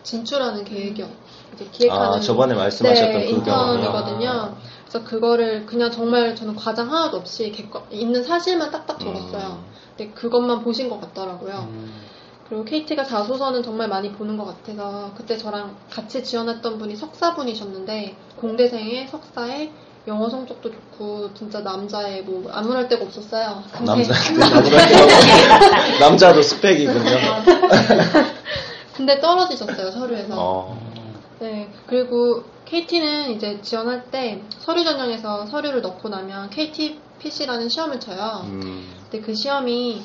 진출하는 0.02 0.64
계획이요. 0.64 1.08
이제 1.54 1.68
기획하는 1.70 2.18
아, 2.18 2.20
저번에 2.20 2.54
말씀하셨던 2.54 3.12
네, 3.12 3.26
그. 3.26 3.30
인턴이거든요. 3.30 4.56
그래서 4.88 5.04
그거를 5.04 5.66
그냥 5.66 5.90
정말 5.90 6.34
저는 6.36 6.54
과장 6.54 6.92
하나도 6.92 7.16
없이 7.16 7.50
객관, 7.50 7.82
있는 7.90 8.22
사실만 8.22 8.70
딱딱 8.70 9.00
적었어요. 9.00 9.62
음. 9.62 9.72
근데 9.96 10.12
그것만 10.12 10.62
보신 10.62 10.88
것 10.88 11.00
같더라고요. 11.00 11.68
음, 11.70 12.02
그리고 12.48 12.64
KT가 12.64 13.04
자소서는 13.04 13.62
정말 13.62 13.88
많이 13.88 14.12
보는 14.12 14.36
것 14.36 14.44
같아서 14.44 15.12
그때 15.16 15.36
저랑 15.36 15.76
같이 15.90 16.22
지원했던 16.22 16.78
분이 16.78 16.96
석사분이셨는데 16.96 18.16
공대생의 18.36 19.08
석사에 19.08 19.70
영어 20.08 20.28
성적도 20.28 20.70
좋고 20.70 21.32
진짜 21.34 21.60
남자애 21.60 22.22
뭐 22.22 22.50
아무럴 22.52 22.88
데가 22.88 23.04
없었어요. 23.04 23.62
남자, 23.86 24.12
남자도 26.00 26.42
스펙이군요. 26.42 27.00
근데 28.96 29.20
떨어지셨어요 29.20 29.90
서류에서. 29.90 30.34
어, 30.38 30.78
네 31.38 31.68
그리고 31.86 32.42
KT는 32.64 33.32
이제 33.32 33.60
지원할 33.62 34.10
때 34.10 34.42
서류 34.60 34.84
전형에서 34.84 35.46
서류를 35.46 35.82
넣고 35.82 36.08
나면 36.08 36.50
KT 36.50 37.00
PC라는 37.18 37.68
시험을 37.68 38.00
쳐요. 38.00 38.42
음, 38.44 38.84
근데 39.10 39.24
그 39.24 39.34
시험이 39.34 40.02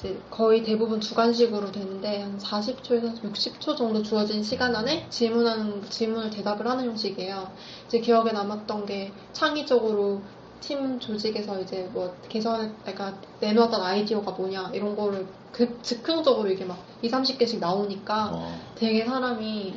이제 0.00 0.18
거의 0.30 0.62
대부분 0.62 1.00
주관식으로 1.00 1.72
되는데 1.72 2.22
한 2.22 2.38
40초에서 2.38 3.22
60초 3.22 3.76
정도 3.76 4.02
주어진 4.02 4.42
시간 4.42 4.74
안에 4.74 5.06
질문하는 5.10 5.82
질문을 5.82 6.30
대답을 6.30 6.66
하는 6.66 6.86
형식이에요. 6.86 7.52
이제 7.86 8.00
기억에 8.00 8.32
남았던 8.32 8.86
게 8.86 9.12
창의적으로 9.32 10.22
팀 10.60 11.00
조직에서 11.00 11.60
이제 11.60 11.88
뭐 11.92 12.14
개선, 12.28 12.76
그러니까 12.82 13.14
내놓았던 13.40 13.80
아이디어가 13.80 14.32
뭐냐 14.32 14.70
이런 14.74 14.94
거를 14.94 15.26
그 15.52 15.80
즉흥적으로 15.82 16.48
이게 16.50 16.64
막 16.64 16.78
2, 17.02 17.10
30개씩 17.10 17.58
나오니까 17.58 18.30
어. 18.32 18.60
되게 18.76 19.04
사람이 19.04 19.74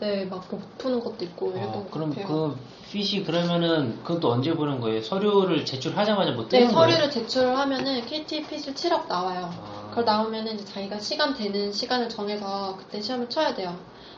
네, 0.00 0.24
막못 0.24 0.78
푸는 0.78 1.00
것도 1.00 1.24
있고 1.24 1.50
이랬던 1.50 1.68
어, 1.68 1.84
것 1.84 1.90
그럼 1.90 2.10
같아요. 2.10 2.26
그 2.26 2.56
핏이 2.90 3.24
그러면은 3.24 3.98
그건 4.02 4.20
또 4.20 4.30
언제 4.30 4.54
보는 4.54 4.80
거예요? 4.80 5.02
서류를 5.02 5.64
제출하자마자 5.66 6.32
못 6.32 6.48
네, 6.48 6.60
뜨는 6.60 6.72
거예요? 6.72 6.90
서류를 6.92 7.10
제출을 7.10 7.56
하면은 7.58 8.06
KT 8.06 8.46
피실 8.46 8.74
7억 8.74 9.08
나와요. 9.08 9.50
아, 9.52 9.88
그걸 9.90 10.04
나오면은 10.04 10.54
이제 10.54 10.64
자기가 10.64 10.98
시간 11.00 11.34
되는 11.34 11.72
시간을 11.72 12.08
정해서 12.08 12.76
그때 12.78 13.00
시험을 13.00 13.28
쳐야 13.28 13.54
돼요. 13.54 13.76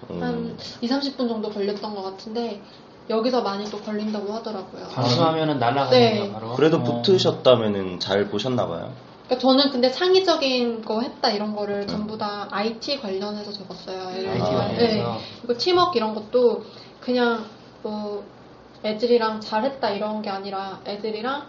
한 0.09 0.35
음. 0.35 0.59
2, 0.81 0.89
30분 0.89 1.29
정도 1.29 1.51
걸렸던 1.51 1.95
것 1.95 2.03
같은데 2.03 2.63
여기서 3.11 3.43
많이 3.43 3.65
또 3.71 3.79
걸린다고 3.81 4.33
하더라고요. 4.33 4.87
방수하면은 4.95 5.59
날아가는 5.59 5.91
네. 5.91 6.19
거야 6.21 6.33
바로. 6.33 6.55
그래도 6.55 6.79
어. 6.79 6.83
붙으셨다면은 6.83 7.99
잘 8.01 8.29
보셨나 8.29 8.67
봐요. 8.67 8.93
그러니까 9.27 9.39
저는 9.39 9.71
근데 9.71 9.91
창의적인 9.91 10.83
거 10.85 11.01
했다 11.01 11.31
이런 11.31 11.55
거를 11.55 11.87
전부 11.87 12.17
다 12.19 12.47
IT 12.51 13.01
관련해서 13.01 13.53
적었어요. 13.53 14.09
IT. 14.09 14.29
아, 14.29 14.69
네. 14.69 14.77
관련해서. 14.77 15.19
그리고 15.43 15.59
팀워크 15.59 15.97
이런 15.99 16.15
것도 16.15 16.65
그냥 17.01 17.45
뭐 17.83 18.25
애들이랑 18.85 19.41
잘했다 19.41 19.91
이런 19.91 20.23
게 20.23 20.31
아니라 20.31 20.81
애들이랑 20.87 21.47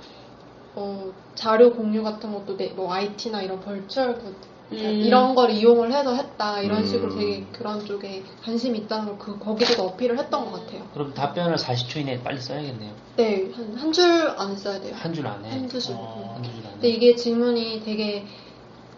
어, 0.75 1.11
자료 1.35 1.71
공유 1.73 2.03
같은 2.03 2.33
것도 2.33 2.57
내- 2.57 2.69
뭐 2.69 2.91
IT나 2.91 3.41
이런 3.41 3.59
벌추얼 3.59 4.15
그 4.15 4.35
이런 4.79 5.35
걸 5.35 5.51
이용을 5.51 5.91
해서 5.93 6.13
했다 6.13 6.61
이런 6.61 6.79
음. 6.79 6.85
식으로 6.85 7.15
되게 7.15 7.45
그런 7.51 7.85
쪽에 7.85 8.23
관심이 8.43 8.79
있다는 8.79 9.17
걸 9.17 9.17
그 9.17 9.39
거기서 9.39 9.83
어필을 9.85 10.17
했던 10.19 10.45
것 10.45 10.51
같아요. 10.65 10.87
그럼 10.93 11.13
답변을 11.13 11.55
40초 11.55 11.97
이내에 12.01 12.21
빨리 12.23 12.39
써야겠네요. 12.39 12.91
네, 13.17 13.51
한 13.55 13.77
한 13.77 13.91
줄안 13.91 14.55
써야 14.57 14.79
돼요. 14.79 14.93
한 14.95 15.13
줄 15.13 15.25
안에. 15.27 15.49
한두 15.49 15.79
줄. 15.79 15.95
어, 15.97 16.31
한두 16.35 16.49
줄 16.51 16.59
안에. 16.65 16.71
근데 16.73 16.87
이게 16.89 17.15
질문이 17.15 17.81
되게 17.83 18.25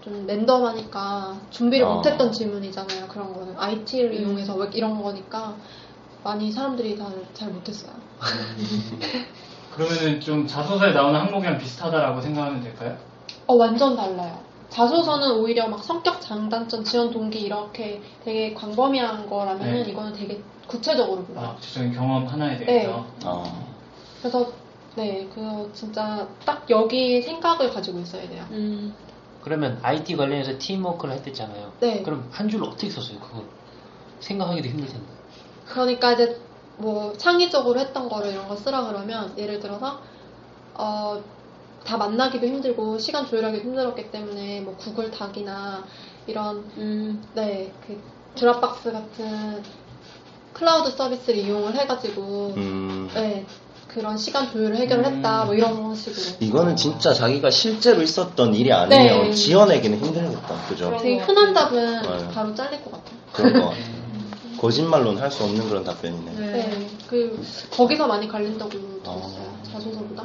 좀 0.02 0.26
랜덤하니까 0.28 1.38
준비를 1.50 1.86
어. 1.86 1.96
못했던 1.96 2.32
질문이잖아요. 2.32 3.08
그런 3.08 3.34
거는 3.34 3.56
IT를 3.58 4.14
이용해서 4.14 4.56
왜 4.56 4.70
이런 4.74 5.02
거니까 5.02 5.56
많이 6.24 6.52
사람들이 6.52 6.98
다 6.98 7.08
잘 7.34 7.50
못했어요. 7.50 7.92
그러면은 9.76 10.20
좀 10.22 10.48
자소서에 10.48 10.92
나오는 10.94 11.20
항목이랑 11.20 11.58
비슷하다라고 11.58 12.22
생각하면 12.22 12.62
될까요? 12.64 12.98
어 13.48 13.56
완전 13.56 13.96
달라요. 13.96 14.40
자소서는 14.70 15.38
오히려 15.40 15.68
막 15.68 15.84
성격 15.84 16.22
장단점, 16.22 16.84
지원 16.84 17.12
동기 17.12 17.40
이렇게 17.40 18.02
되게 18.24 18.54
광범위한 18.54 19.30
거라면은 19.30 19.84
네. 19.84 19.90
이거는 19.92 20.14
되게 20.14 20.42
구체적으로 20.68 21.22
물어요. 21.24 21.46
아, 21.46 21.56
구체적인 21.56 21.94
경험 21.94 22.26
하나에 22.26 22.58
대해서. 22.58 23.06
어. 23.26 23.44
그래서 24.20 24.52
네, 24.96 25.28
그 25.34 25.70
진짜 25.74 26.28
딱 26.46 26.66
여기 26.70 27.22
생각을 27.22 27.72
가지고 27.72 28.00
있어야 28.00 28.28
돼요. 28.28 28.46
그러면 29.44 29.80
IT 29.84 30.16
관련해서 30.16 30.58
팀워크를 30.58 31.14
했댔잖아요. 31.16 31.74
네. 31.80 32.02
그럼 32.02 32.28
한 32.32 32.50
줄 32.50 32.64
어떻게 32.64 32.90
썼어요? 32.90 33.20
그거 33.20 33.44
생각하기도 34.20 34.68
힘들 34.68 34.88
텐데. 34.88 35.06
그러니까 35.68 36.14
이제 36.14 36.40
뭐 36.78 37.14
창의적으로 37.14 37.80
했던 37.80 38.10
거를 38.10 38.32
이런 38.32 38.48
거 38.48 38.56
쓰라 38.56 38.86
그러면 38.88 39.34
예를 39.38 39.60
들어서 39.60 40.00
어, 40.74 41.22
다 41.86 41.98
만나기도 41.98 42.48
힘들고 42.48 42.98
시간 43.00 43.28
조율하기도 43.28 43.64
힘들었기 43.64 44.12
때문에 44.12 44.62
뭐 44.62 44.76
구글 44.76 45.12
닥이나 45.12 45.84
이런 46.28 46.66
네그 47.36 48.02
드랍박스 48.36 48.92
같은 48.92 49.64
클라우드 50.54 50.92
서비스를 50.92 51.40
이용을 51.40 51.76
해가지고 51.76 52.54
음. 52.58 53.10
네 53.14 53.46
그런 53.88 54.18
시간 54.18 54.52
조율을 54.52 54.76
해결을 54.78 55.06
했다 55.06 55.46
뭐 55.46 55.54
이런 55.54 55.96
식으로 55.96 56.38
이거는 56.40 56.76
진짜 56.76 57.14
자기가 57.14 57.50
실제로 57.50 58.02
있었던 58.02 58.56
일이 58.56 58.74
아니면 58.74 59.30
네. 59.30 59.32
지어내기는 59.32 60.00
힘들겠다. 60.04 60.68
그죠? 60.68 60.98
되게 61.02 61.18
흔한 61.20 61.54
답은 61.54 62.02
네. 62.02 62.30
바로 62.34 62.54
잘릴 62.56 62.84
것 62.84 62.92
같아요. 62.92 63.16
그런 63.32 63.54
거 63.54 63.70
같아요. 63.70 63.96
거짓말로는 64.60 65.22
할 65.22 65.30
수 65.32 65.44
없는 65.44 65.68
그런 65.70 65.84
답변이네. 65.84 66.32
네, 66.32 66.88
그 67.08 67.46
거기서 67.72 68.08
많이 68.08 68.28
갈린다고 68.28 68.70
들었어요. 68.72 69.04
어. 69.06 69.62
자소서보다. 69.72 70.24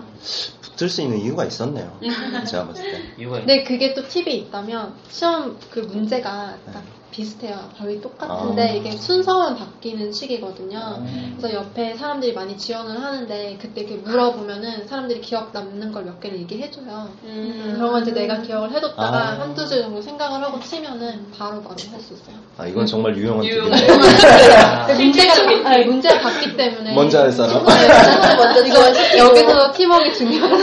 붙을 0.77 0.89
수 0.89 1.03
있는 1.03 1.19
이유가 1.19 1.45
있었네요. 1.45 1.99
제가 2.49 2.67
봤을 2.67 2.91
때. 2.91 3.03
이유가 3.19 3.39
근데 3.39 3.65
그게 3.65 3.95
또 3.95 4.07
팁이 4.07 4.35
있다면 4.37 4.95
시험 5.09 5.59
그 5.71 5.81
문제가 5.81 6.59
딱 6.67 6.85
비슷해요. 7.11 7.57
거의 7.79 8.01
똑같은데 8.01 8.63
아. 8.63 8.73
이게 8.73 8.93
순서만 8.93 9.57
바뀌는 9.57 10.13
시기거든요. 10.13 10.79
음. 10.99 11.37
그래서 11.39 11.55
옆에 11.57 11.95
사람들이 11.95 12.33
많이 12.33 12.57
지원을 12.57 13.03
하는데 13.03 13.59
그때 13.61 13.81
이렇게 13.83 13.97
물어보면은 13.97 14.87
사람들이 14.87 15.21
기억 15.21 15.51
남는 15.53 15.93
걸 15.93 16.01
몇 16.01 16.19
개를 16.19 16.39
얘기해줘요. 16.41 17.09
그런 17.23 17.93
건 17.93 18.03
이제 18.03 18.13
내가 18.13 18.41
기억을 18.41 18.71
해뒀다가 18.73 19.17
아. 19.19 19.41
한두 19.41 19.69
줄 19.69 19.83
정도 19.83 20.01
생각을 20.01 20.43
하고 20.43 20.59
치면은 20.61 21.27
바로 21.39 21.61
바로 21.63 21.77
할 21.93 22.01
수 22.01 22.15
있어요. 22.15 22.37
아, 22.57 22.67
이건 22.67 22.87
정말 22.87 23.15
유용한 23.17 23.45
유용한 23.45 23.79
팁이네. 23.79 24.95
문제가, 24.97 25.35
아니, 25.71 25.85
문제가 25.85 26.21
같기 26.21 26.57
때문에. 26.57 26.95
먼저 26.95 27.21
할 27.21 27.31
사람? 27.33 27.65
네, 27.65 27.89
먼저 28.37 28.65
이거 28.67 29.19
여기서 29.19 29.73
팀워크 29.73 30.13
중요하다. 30.15 30.57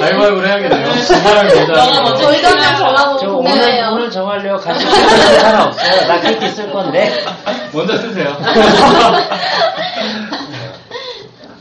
가위바위보를 0.00 0.48
해야겠네요. 0.48 0.92
두 0.94 1.02
사람이 1.02 1.54
먼저 1.54 1.72
하는 1.80 2.02
거. 2.04 2.14
절단을 2.16 2.76
정하고 2.76 3.18
저 3.18 3.32
오늘, 3.36 4.10
정하려고 4.10 4.60
같이 4.62 4.84
쓸 5.26 5.40
사람 5.40 5.68
없어요. 5.68 6.06
나 6.06 6.20
KT 6.20 6.48
쓸 6.50 6.70
건데. 6.72 7.24
먼저 7.72 7.96
쓰세요. 7.98 8.36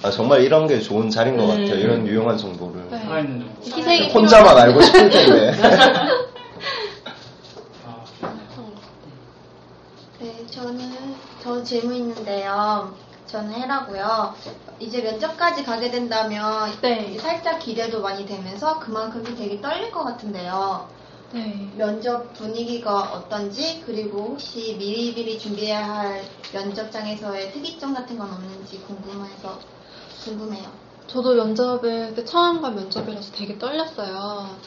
아, 0.03 0.11
정말 0.11 0.41
이런 0.43 0.67
게 0.67 0.79
좋은 0.79 1.09
자리인 1.09 1.35
것 1.37 1.47
같아요. 1.47 1.73
이런 1.75 2.05
유용한 2.05 2.37
정보를. 2.37 2.89
네. 2.91 2.99
살아있는 2.99 3.39
정보. 3.63 3.77
희생이 3.77 4.11
혼자만 4.11 4.55
알고 4.57 4.81
싶을 4.81 5.09
텐데. 5.09 5.51
아, 7.87 8.03
네, 10.19 10.45
저는 10.51 11.15
저 11.41 11.63
질문 11.63 11.95
있는데요. 11.95 12.93
저는 13.25 13.51
해라고요. 13.53 14.35
이제 14.79 15.01
면접까지 15.01 15.63
가게 15.63 15.89
된다면 15.89 16.71
네. 16.81 17.17
살짝 17.19 17.57
기대도 17.59 18.01
많이 18.01 18.27
되면서 18.27 18.77
그만큼 18.79 19.23
되게 19.35 19.59
떨릴 19.59 19.89
것 19.91 20.03
같은데요. 20.03 20.87
네. 21.35 21.69
면접 21.75 22.31
분위기가 22.31 23.11
어떤지 23.11 23.81
그리고 23.85 24.19
혹시 24.19 24.77
미리미리 24.77 25.37
준비해야 25.37 25.85
할 25.85 26.23
면접장에서의 26.53 27.51
특이점 27.51 27.93
같은 27.93 28.17
건 28.17 28.31
없는지 28.31 28.79
궁금해서 28.79 29.59
궁금해요. 30.23 30.63
저도 31.07 31.35
면접을 31.35 32.07
그때 32.11 32.23
처음 32.23 32.61
간 32.61 32.73
면접이라서 32.75 33.33
되게 33.33 33.59
떨렸어요. 33.59 34.57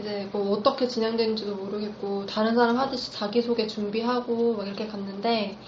이제 0.00 0.30
뭐 0.32 0.52
어떻게 0.52 0.88
진행되는지도 0.88 1.56
모르겠고 1.56 2.24
다른 2.24 2.54
사람 2.54 2.78
하듯이 2.78 3.12
자기소개 3.12 3.66
준비하고 3.66 4.54
막 4.54 4.66
이렇게 4.66 4.86
갔는데 4.86 5.60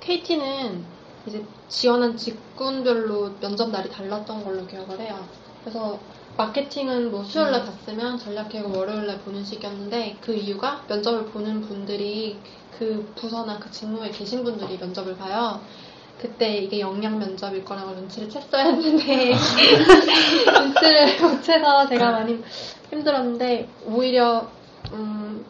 KT는 0.00 0.84
이제 1.26 1.46
지원한 1.68 2.16
직군별로 2.16 3.38
면접 3.38 3.70
날이 3.70 3.88
달랐던 3.90 4.42
걸로 4.42 4.66
기억을 4.66 5.00
해요. 5.00 5.14
그래서 5.62 6.00
마케팅은 6.36 7.12
뭐 7.12 7.22
수요일날 7.22 7.64
봤으면 7.64 8.18
전략계획은 8.18 8.74
월요일날 8.74 9.20
보는 9.20 9.44
식이었는데 9.44 10.18
그 10.20 10.34
이유가 10.34 10.84
면접을 10.88 11.26
보는 11.26 11.60
분들이 11.60 12.40
그 12.76 13.12
부서나 13.14 13.58
그 13.60 13.70
직무에 13.70 14.10
계신 14.10 14.42
분들이 14.42 14.76
면접을 14.76 15.16
봐요. 15.16 15.60
그때 16.20 16.56
이게 16.56 16.80
영양 16.80 17.18
면접일 17.18 17.64
거라고 17.64 17.92
눈치를 17.92 18.28
챘어야 18.28 18.64
했는데 18.66 19.34
눈치를 20.60 21.20
못 21.20 21.42
채서 21.42 21.86
제가 21.88 22.12
많이 22.12 22.42
힘들었는데 22.90 23.68
오히려 23.84 24.48
음, 24.92 25.44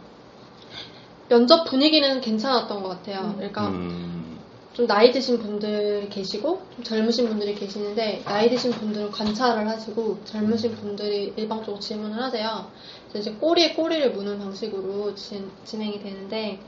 면접 1.28 1.64
분위기는 1.64 2.20
괜찮았던 2.20 2.82
것 2.82 2.88
같아요. 2.90 3.34
그러니까 3.36 3.68
음, 3.68 4.23
좀 4.74 4.88
나이 4.88 5.12
드신 5.12 5.38
분들이 5.38 6.08
계시고 6.08 6.62
좀 6.74 6.84
젊으신 6.84 7.28
분들이 7.28 7.54
계시는데 7.54 8.22
나이 8.24 8.50
드신 8.50 8.72
분들은 8.72 9.12
관찰을 9.12 9.68
하시고 9.68 10.18
젊으신 10.24 10.74
분들이 10.74 11.32
일방적으로 11.36 11.78
질문을 11.78 12.20
하세요. 12.20 12.66
그래서 13.08 13.30
이제 13.30 13.38
꼬리에 13.38 13.74
꼬리를 13.74 14.10
무는 14.12 14.40
방식으로 14.40 15.14
진, 15.14 15.48
진행이 15.64 16.00
되는데 16.00 16.58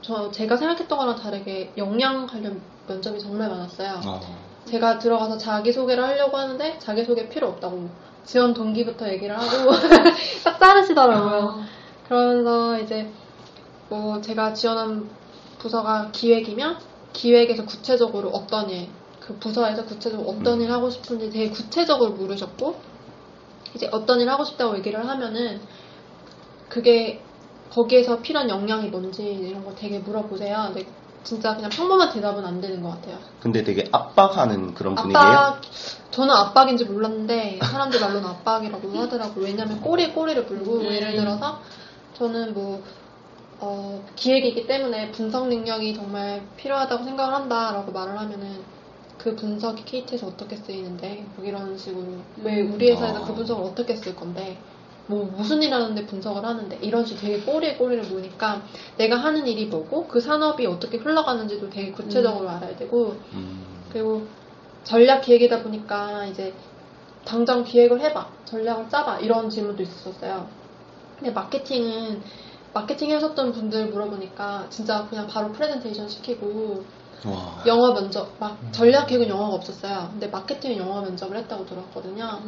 저 0.00 0.30
제가 0.30 0.56
생각했던 0.56 0.96
거랑 0.96 1.16
다르게 1.16 1.72
역량 1.76 2.26
관련 2.26 2.60
면접이 2.86 3.18
정말 3.18 3.48
많았어요. 3.48 4.00
어, 4.06 4.20
제가 4.66 5.00
들어가서 5.00 5.38
자기소개를 5.38 6.04
하려고 6.04 6.36
하는데 6.36 6.78
자기소개 6.78 7.28
필요 7.28 7.48
없다고 7.48 7.88
지원 8.24 8.54
동기부터 8.54 9.08
얘기를 9.10 9.36
하고 9.36 9.72
딱 10.44 10.58
자르시더라고요. 10.60 11.64
그러면서 12.06 12.78
이제 12.78 13.10
뭐 13.88 14.20
제가 14.20 14.54
지원한 14.54 15.10
부서가 15.58 16.10
기획이면 16.12 16.91
기획에서 17.12 17.64
구체적으로 17.64 18.30
어떤 18.30 18.70
일, 18.70 18.88
그 19.20 19.38
부서에서 19.38 19.84
구체적으로 19.84 20.28
어떤 20.28 20.60
일 20.60 20.70
하고 20.72 20.90
싶은지 20.90 21.30
되게 21.30 21.50
구체적으로 21.50 22.12
물으셨고 22.12 22.80
이제 23.74 23.88
어떤 23.92 24.20
일 24.20 24.28
하고 24.28 24.44
싶다고 24.44 24.76
얘기를 24.78 25.06
하면은 25.06 25.60
그게 26.68 27.22
거기에서 27.70 28.20
필요한 28.20 28.50
역량이 28.50 28.88
뭔지 28.88 29.24
이런 29.24 29.64
거 29.64 29.74
되게 29.74 29.98
물어보세요. 29.98 30.72
근데 30.72 30.86
진짜 31.22 31.54
그냥 31.54 31.70
평범한 31.70 32.12
대답은 32.12 32.44
안 32.44 32.60
되는 32.60 32.82
것 32.82 32.90
같아요. 32.90 33.18
근데 33.40 33.62
되게 33.62 33.88
압박하는 33.92 34.74
그런 34.74 34.94
분위기예요? 34.94 35.24
압박, 35.24 35.62
저는 36.10 36.34
압박인지 36.34 36.84
몰랐는데 36.84 37.60
사람들 37.62 38.00
말로는 38.00 38.28
압박이라고 38.28 38.90
하더라고요. 38.90 39.44
왜냐면 39.44 39.80
꼬리에 39.80 40.10
꼬리를 40.10 40.44
물고 40.44 40.80
음. 40.80 40.92
예를 40.92 41.16
들어서 41.16 41.60
저는 42.18 42.54
뭐 42.54 42.82
어, 43.62 44.04
기획이기 44.16 44.66
때문에 44.66 45.12
분석 45.12 45.48
능력이 45.48 45.94
정말 45.94 46.42
필요하다고 46.56 47.04
생각을 47.04 47.32
한다라고 47.32 47.92
말을 47.92 48.18
하면은 48.18 48.60
그 49.18 49.36
분석이 49.36 49.84
KT에서 49.84 50.26
어떻게 50.26 50.56
쓰이는데 50.56 51.24
뭐 51.36 51.44
이런 51.44 51.78
식으로 51.78 52.06
왜 52.42 52.60
우리 52.60 52.90
회사에서 52.90 53.22
아. 53.22 53.24
그 53.24 53.34
분석을 53.34 53.64
어떻게 53.64 53.94
쓸 53.94 54.16
건데 54.16 54.58
뭐 55.06 55.24
무슨 55.36 55.62
일 55.62 55.72
하는데 55.72 56.06
분석을 56.06 56.44
하는데 56.44 56.76
이런 56.82 57.06
식으로 57.06 57.20
되게 57.20 57.40
꼬리에 57.44 57.76
꼬리를 57.76 58.02
무니까 58.04 58.62
내가 58.96 59.16
하는 59.16 59.46
일이 59.46 59.66
뭐고 59.66 60.08
그 60.08 60.20
산업이 60.20 60.66
어떻게 60.66 60.98
흘러가는지도 60.98 61.70
되게 61.70 61.92
구체적으로 61.92 62.48
알아야 62.50 62.76
되고 62.76 63.14
음, 63.32 63.64
그리고 63.92 64.26
전략 64.82 65.20
기획이다 65.20 65.62
보니까 65.62 66.26
이제 66.26 66.52
당장 67.24 67.62
기획을 67.62 68.00
해봐, 68.00 68.28
전략을 68.44 68.88
짜봐 68.88 69.20
이런 69.20 69.48
질문도 69.48 69.84
있었어요. 69.84 70.48
근데 71.16 71.30
마케팅은 71.32 72.20
마케팅 72.74 73.12
하셨던 73.14 73.52
분들 73.52 73.86
물어보니까 73.88 74.66
진짜 74.70 75.06
그냥 75.08 75.26
바로 75.26 75.52
프레젠테이션 75.52 76.08
시키고 76.08 76.82
와. 77.26 77.62
영어 77.66 77.92
면접 77.92 78.28
막 78.40 78.56
전략 78.72 79.06
기획은 79.06 79.28
영어가 79.28 79.54
없었어요. 79.56 80.08
근데 80.10 80.26
마케팅은 80.26 80.76
영어 80.78 81.02
면접을 81.02 81.36
했다고 81.36 81.66
들었거든요. 81.66 82.40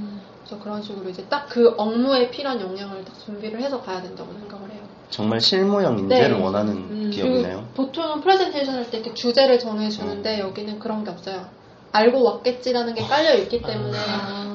그래서 0.44 0.62
그런 0.62 0.82
식으로 0.82 1.08
이제 1.10 1.24
딱 1.28 1.46
그 1.48 1.74
업무에 1.76 2.30
필요한 2.30 2.60
역량을 2.60 3.04
딱 3.04 3.14
준비를 3.24 3.60
해서 3.62 3.80
가야 3.80 4.02
된다고 4.02 4.32
생각을 4.32 4.70
해요. 4.72 4.80
정말 5.10 5.40
실무형 5.40 5.98
인재를 6.00 6.37
네. 6.38 6.42
원하는 6.42 6.72
음. 6.74 7.10
기업이네요. 7.12 7.68
보통은 7.76 8.20
프레젠테이션 8.22 8.74
할 8.74 8.90
때 8.90 8.98
이렇게 8.98 9.14
주제를 9.14 9.58
정해주는데 9.60 10.40
여기는 10.40 10.78
그런 10.80 11.04
게 11.04 11.10
없어요. 11.10 11.46
알고 11.94 12.24
왔겠지라는 12.24 12.94
게 12.96 13.02
깔려 13.02 13.35
있기 13.35 13.62
때문에 13.62 13.96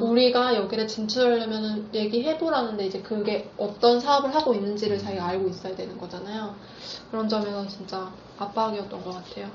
우리가 0.01 0.55
여기를 0.55 0.87
진출하려면 0.87 1.89
얘기해보라는데 1.93 2.85
이제 2.85 3.01
그게 3.01 3.49
어떤 3.57 4.01
사업을 4.01 4.35
하고 4.35 4.53
있는지를 4.53 4.99
자기가 4.99 5.25
알고 5.25 5.47
있어야 5.47 5.73
되는 5.73 5.97
거잖아요. 5.97 6.53
그런 7.09 7.29
점에서 7.29 7.65
진짜 7.67 8.11
압박이었던 8.37 9.03
것 9.05 9.11
같아요. 9.15 9.47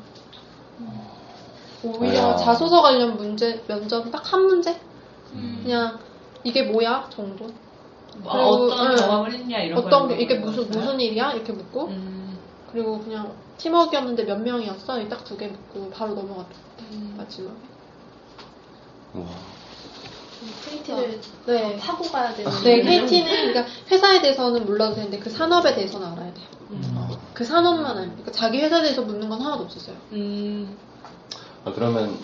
오히려 1.82 2.30
아. 2.32 2.36
자소서 2.36 2.80
관련 2.80 3.18
문제, 3.18 3.62
면접 3.66 4.10
딱 4.10 4.32
한 4.32 4.46
문제? 4.46 4.80
그냥 5.62 5.98
이게 6.42 6.62
뭐야? 6.62 7.08
정도? 7.10 7.46
뭐 8.16 8.32
그리고, 8.32 8.48
어떤 8.48 8.90
응. 8.92 8.96
경험을 8.96 9.32
했냐 9.34 9.58
이런 9.58 9.82
거 9.82 9.86
어떤 9.86 10.08
게, 10.08 10.16
이게 10.22 10.36
무슨, 10.38 10.62
거였어요? 10.64 10.80
무슨 10.80 11.00
일이야? 11.00 11.32
이렇게 11.32 11.52
묻고 11.52 11.88
음. 11.88 12.38
그리고 12.72 12.98
그냥 13.00 13.34
팀워크였는데 13.58 14.24
몇 14.24 14.40
명이었어? 14.40 15.06
딱두 15.08 15.36
개 15.36 15.48
묻고 15.48 15.90
바로 15.90 16.14
넘어갔다. 16.14 16.56
음. 16.92 17.14
마지막에. 17.18 17.73
와. 19.14 19.24
KT를 20.64 21.20
네. 21.46 21.76
파고 21.78 22.04
가야 22.04 22.34
되는. 22.34 22.50
네, 22.64 22.82
KT는 22.82 23.52
그러니까 23.52 23.66
회사에 23.90 24.20
대해서는 24.20 24.66
몰라도 24.66 24.94
되는데 24.96 25.18
그 25.18 25.30
산업에 25.30 25.74
대해서는 25.74 26.06
알아야 26.08 26.34
돼요. 26.34 26.46
음. 26.70 27.08
그 27.32 27.44
산업만 27.44 27.86
알면. 27.86 28.10
그러니까 28.10 28.32
자기 28.32 28.60
회사에 28.60 28.82
대해서 28.82 29.02
묻는 29.02 29.28
건 29.28 29.40
하나도 29.40 29.64
없었어요. 29.64 29.96
음. 30.12 30.76
아, 31.64 31.72
그러면 31.72 32.18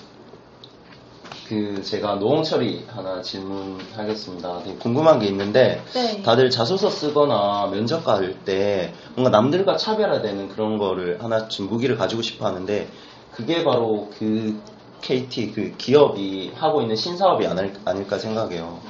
그 1.49 1.83
제가 1.83 2.17
노홍 2.17 2.45
처리 2.45 2.85
하나 2.89 3.23
질문하겠습니다. 3.23 4.63
되게 4.63 4.77
궁금한 4.77 5.19
게 5.19 5.27
있는데 5.27 5.83
네. 5.95 6.23
다들 6.23 6.51
자소서 6.51 6.91
쓰거나 6.91 7.69
면접 7.73 8.05
갈 8.05 8.35
때 8.45 8.93
뭔가 9.15 9.31
남들과 9.31 9.77
차별화되는 9.77 10.49
그런 10.51 10.79
거를 10.79 11.23
하나 11.23 11.49
좀 11.49 11.69
무기를 11.69 11.97
가지고 11.97 12.23
싶어 12.23 12.47
하는데 12.47 12.89
그게 13.33 13.65
바로 13.65 14.11
그 14.19 14.61
KT 15.01 15.53
그 15.53 15.77
기업이 15.77 16.53
하고 16.55 16.83
있는 16.83 16.97
신사업이 16.97 17.47
아닐, 17.47 17.75
아닐까 17.85 18.19
생각해요. 18.19 18.81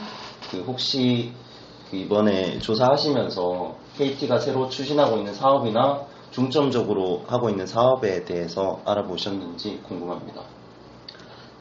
그 0.50 0.62
혹시 0.66 1.32
그 1.90 1.96
이번에 1.96 2.58
조사하시면서 2.60 3.76
KT가 3.96 4.38
새로 4.38 4.68
추진하고 4.68 5.16
있는 5.18 5.34
사업이나 5.34 6.06
중점적으로 6.30 7.24
하고 7.26 7.50
있는 7.50 7.66
사업에 7.66 8.24
대해서 8.24 8.80
알아보셨는지 8.84 9.80
궁금합니다. 9.82 10.42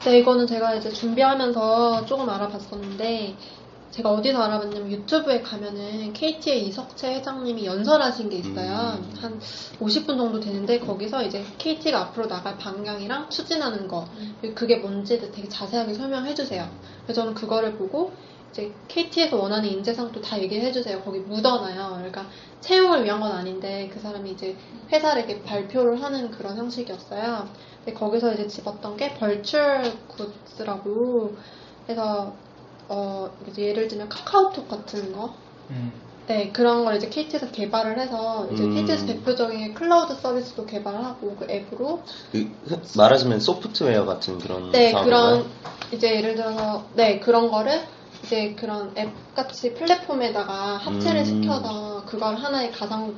네, 0.04 0.20
이거는 0.20 0.46
제가 0.46 0.76
이제 0.76 0.90
준비하면서 0.90 2.06
조금 2.06 2.30
알아봤었는데, 2.30 3.36
제가 3.90 4.10
어디서 4.12 4.40
알아봤냐면 4.40 4.90
유튜브에 4.90 5.42
가면은 5.42 6.12
KT의 6.12 6.66
이석채 6.68 7.16
회장님이 7.16 7.66
연설하신 7.66 8.28
게 8.28 8.36
있어요. 8.36 8.98
음. 8.98 9.12
한 9.20 9.40
50분 9.80 10.16
정도 10.16 10.38
되는데, 10.38 10.78
거기서 10.78 11.24
이제 11.24 11.44
KT가 11.58 12.00
앞으로 12.00 12.28
나갈 12.28 12.56
방향이랑 12.56 13.30
추진하는 13.30 13.88
거, 13.88 14.06
그리고 14.40 14.54
그게 14.54 14.76
뭔지 14.76 15.18
되게 15.18 15.48
자세하게 15.48 15.94
설명해 15.94 16.34
주세요. 16.34 16.68
그래서 17.04 17.22
저는 17.22 17.34
그거를 17.34 17.76
보고, 17.76 18.12
이제 18.50 18.72
KT에서 18.88 19.36
원하는 19.36 19.68
인재상도 19.68 20.20
다 20.20 20.40
얘기를 20.40 20.64
해주세요. 20.64 21.02
거기 21.02 21.20
묻어놔요. 21.20 21.94
그러니까 21.96 22.26
채용을 22.60 23.04
위한 23.04 23.20
건 23.20 23.32
아닌데 23.32 23.88
그 23.92 24.00
사람이 24.00 24.32
이제 24.32 24.56
회사를 24.92 25.24
이렇게 25.24 25.42
발표를 25.42 26.02
하는 26.02 26.30
그런 26.30 26.56
형식이었어요. 26.56 27.48
근데 27.84 27.98
거기서 27.98 28.34
이제 28.34 28.48
집었던 28.48 28.96
게 28.96 29.14
벌출 29.14 29.82
굿즈라고 30.08 31.36
해서 31.88 32.34
어 32.90 33.30
이제 33.48 33.62
예를 33.68 33.86
들면 33.86 34.08
카카오톡 34.08 34.68
같은 34.68 35.12
거, 35.12 35.34
음. 35.70 35.92
네 36.26 36.50
그런 36.50 36.84
걸 36.84 36.96
이제 36.96 37.08
KT에서 37.08 37.52
개발을 37.52 37.98
해서 38.00 38.48
이제 38.52 38.64
음. 38.64 38.74
KT에서 38.74 39.06
대표적인 39.06 39.74
클라우드 39.74 40.16
서비스도 40.16 40.66
개발하고 40.66 41.36
그 41.36 41.46
앱으로 41.48 42.02
그, 42.32 42.50
말하자면 42.96 43.38
소프트웨어 43.38 44.04
같은 44.06 44.38
그런 44.38 44.72
네? 44.72 44.92
그런 44.92 45.46
이제 45.92 46.16
예를 46.16 46.34
들어서 46.34 46.84
네 46.94 47.20
그런 47.20 47.50
거를 47.50 47.80
이제 48.24 48.54
그런 48.58 48.92
앱 48.98 49.10
같이 49.34 49.72
플랫폼에다가 49.74 50.76
합체를 50.78 51.20
음. 51.20 51.42
시켜서 51.42 52.04
그걸 52.06 52.34
하나의 52.34 52.72
가상 52.72 53.14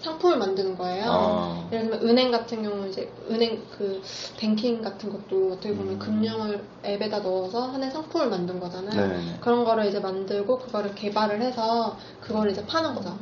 상품을 0.00 0.38
만드는 0.38 0.76
거예요. 0.76 1.04
아. 1.08 1.68
예를 1.72 1.90
들면 1.90 2.08
은행 2.08 2.30
같은 2.30 2.62
경우는 2.62 2.90
이제 2.90 3.10
은행 3.30 3.62
그 3.76 4.00
뱅킹 4.38 4.82
같은 4.82 5.10
것도 5.10 5.52
어떻게 5.52 5.74
보면 5.74 5.94
음. 5.94 5.98
금융을 5.98 6.64
앱에다 6.84 7.20
넣어서 7.20 7.68
하나의 7.68 7.90
상품을 7.92 8.28
만든 8.28 8.60
거잖아요. 8.60 9.08
네. 9.08 9.20
그런 9.40 9.64
거를 9.64 9.86
이제 9.86 10.00
만들고 10.00 10.58
그거를 10.58 10.94
개발을 10.94 11.40
해서 11.42 11.96
그거를 12.20 12.52
이제 12.52 12.64
파는 12.66 12.94
거죠. 12.94 13.18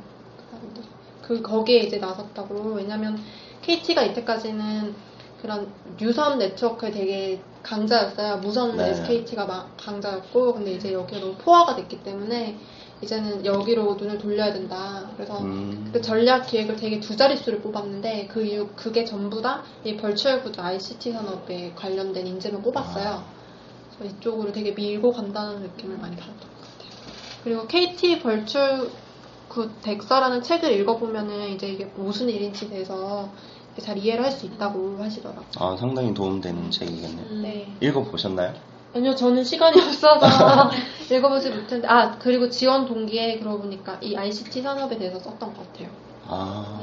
그. 0.51 0.85
그 1.23 1.41
거기에 1.41 1.81
이제 1.81 1.97
나섰다고 1.99 2.75
왜냐면 2.75 3.19
KT가 3.63 4.03
이때까지는 4.03 4.95
그런 5.41 5.73
유선 6.01 6.39
네트워크에 6.39 6.91
되게 6.91 7.41
강자였어요. 7.65 8.37
무선 8.37 8.77
네. 8.77 8.91
SKT가 8.91 9.47
막 9.47 9.77
강자였고, 9.77 10.55
근데 10.55 10.73
이제 10.75 10.93
여기로 10.93 11.35
포화가 11.37 11.75
됐기 11.75 12.05
때문에 12.05 12.57
이제는 13.03 13.45
여기로 13.45 13.97
눈을 13.97 14.19
돌려야 14.19 14.53
된다. 14.53 15.11
그래서 15.17 15.39
음. 15.41 15.91
그 15.93 16.01
전략 16.01 16.47
기획을 16.47 16.77
되게 16.77 17.01
두 17.01 17.17
자릿수를 17.17 17.61
뽑았는데 17.61 18.29
그 18.29 18.45
이유 18.45 18.69
그게 18.77 19.05
전부 19.05 19.43
다 19.43 19.65
이 19.85 19.97
벌추얼 19.97 20.43
구조 20.43 20.63
ICT 20.63 21.13
산업에 21.13 21.73
관련된 21.77 22.27
인재만 22.27 22.63
뽑았어요. 22.63 23.23
그래서 23.99 24.15
이쪽으로 24.17 24.53
되게 24.53 24.73
밀고 24.73 25.13
간다는 25.13 25.61
느낌을 25.61 25.99
많이 25.99 26.17
받았던 26.17 26.39
것 26.41 26.61
같아요. 26.61 26.91
그리고 27.43 27.67
KT 27.67 28.21
벌추얼 28.21 28.91
그 29.51 29.71
덱서라는 29.83 30.43
책을 30.43 30.73
읽어보면은 30.73 31.51
이제 31.51 31.69
이게 31.69 31.85
무슨 31.97 32.31
일인지 32.31 32.71
대해서 32.71 33.31
잘 33.81 33.99
이해를 33.99 34.25
할 34.25 34.33
수 34.33 34.47
있다고 34.47 34.97
하시더라고요. 34.99 35.45
아, 35.59 35.77
상당히 35.79 36.13
도움되는 36.15 36.71
책이겠네요. 36.71 37.43
네. 37.43 37.73
읽어보셨나요? 37.81 38.55
아니요, 38.95 39.15
저는 39.15 39.43
시간이 39.45 39.81
없어서 39.81 40.21
읽어보지 41.11 41.51
못했는데, 41.51 41.89
아, 41.89 42.17
그리고 42.19 42.49
지원 42.49 42.87
동기에 42.87 43.39
그러고 43.39 43.61
보니까 43.63 43.99
이 44.01 44.15
ICT 44.17 44.63
산업에 44.63 44.99
대해서 44.99 45.19
썼던 45.19 45.55
것 45.55 45.73
같아요. 45.73 45.89
아, 46.27 46.81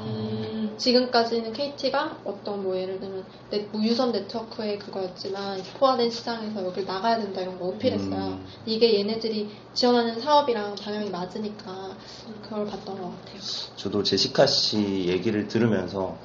지금까지는 0.78 1.54
KT가 1.54 2.18
어떤 2.26 2.64
뭐 2.64 2.78
예를 2.78 3.00
들면 3.00 3.24
넷, 3.50 3.70
무유선 3.72 4.12
네트워크의 4.12 4.80
그거였지만 4.80 5.62
포화된 5.80 6.10
시장에서 6.10 6.64
여길 6.66 6.86
나가야 6.86 7.18
된다 7.20 7.42
이런 7.42 7.60
거 7.60 7.68
어필했어요. 7.68 8.16
음. 8.16 8.46
이게 8.66 9.00
얘네들이 9.00 9.50
지원하는 9.74 10.20
사업이랑 10.20 10.76
방향이 10.76 11.10
맞으니까 11.10 11.96
그걸 12.44 12.66
봤던 12.66 13.02
것 13.02 13.10
같아요. 13.10 13.42
저도 13.76 14.04
제시카 14.04 14.46
씨 14.48 15.06
얘기를 15.08 15.48
들으면서 15.48 16.18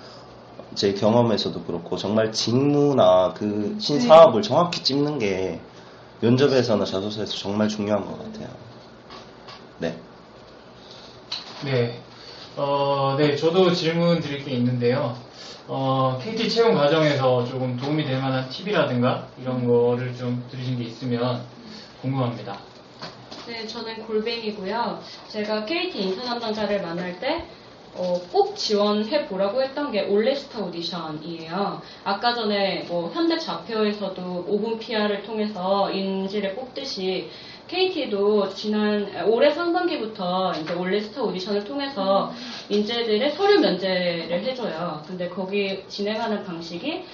제 0.76 0.92
경험에서도 0.92 1.64
그렇고 1.64 1.96
정말 1.96 2.32
직무나 2.32 3.32
그 3.34 3.76
신사업을 3.80 4.42
정확히 4.42 4.84
찝는 4.84 5.18
게 5.18 5.62
면접에서나 6.20 6.84
자소서에서 6.84 7.32
정말 7.34 7.68
중요한 7.68 8.04
것 8.04 8.18
같아요. 8.18 8.48
네. 9.78 9.98
네. 11.64 12.02
어, 12.56 13.16
네, 13.18 13.36
저도 13.36 13.72
질문 13.72 14.20
드릴 14.20 14.44
게 14.44 14.50
있는데요. 14.52 15.16
어, 15.66 16.18
KT 16.22 16.50
채용 16.50 16.74
과정에서 16.74 17.44
조금 17.46 17.76
도움이 17.78 18.04
될 18.04 18.20
만한 18.20 18.48
팁이라든가 18.50 19.30
이런 19.38 19.66
거를 19.66 20.14
좀 20.14 20.46
들으신 20.50 20.76
게 20.76 20.84
있으면 20.84 21.46
궁금합니다. 22.02 22.60
네, 23.46 23.66
저는 23.66 24.06
골뱅이고요. 24.06 25.00
제가 25.28 25.64
KT 25.64 25.98
인사 26.02 26.22
담당자를 26.24 26.82
만날 26.82 27.18
때, 27.18 27.48
어, 27.98 28.20
꼭 28.30 28.56
지원해 28.56 29.26
보라고 29.26 29.62
했던 29.62 29.90
게 29.90 30.02
올레스타 30.02 30.60
오디션이에요. 30.60 31.80
아까 32.04 32.34
전에 32.34 32.84
뭐 32.88 33.10
현대 33.10 33.38
자표에서도 33.38 34.46
5분 34.48 34.78
PR을 34.78 35.22
통해서 35.22 35.90
인지를 35.90 36.54
뽑듯이 36.54 37.30
KT도 37.68 38.50
지난 38.50 39.26
올해 39.26 39.50
상반기부터 39.50 40.52
이제 40.60 40.74
올레스타 40.74 41.22
오디션을 41.22 41.64
통해서 41.64 42.32
인재들의 42.68 43.32
서류 43.32 43.60
면제를 43.60 44.44
해줘요. 44.44 45.02
근데 45.06 45.28
거기 45.28 45.82
진행하는 45.88 46.44
방식이 46.44 47.04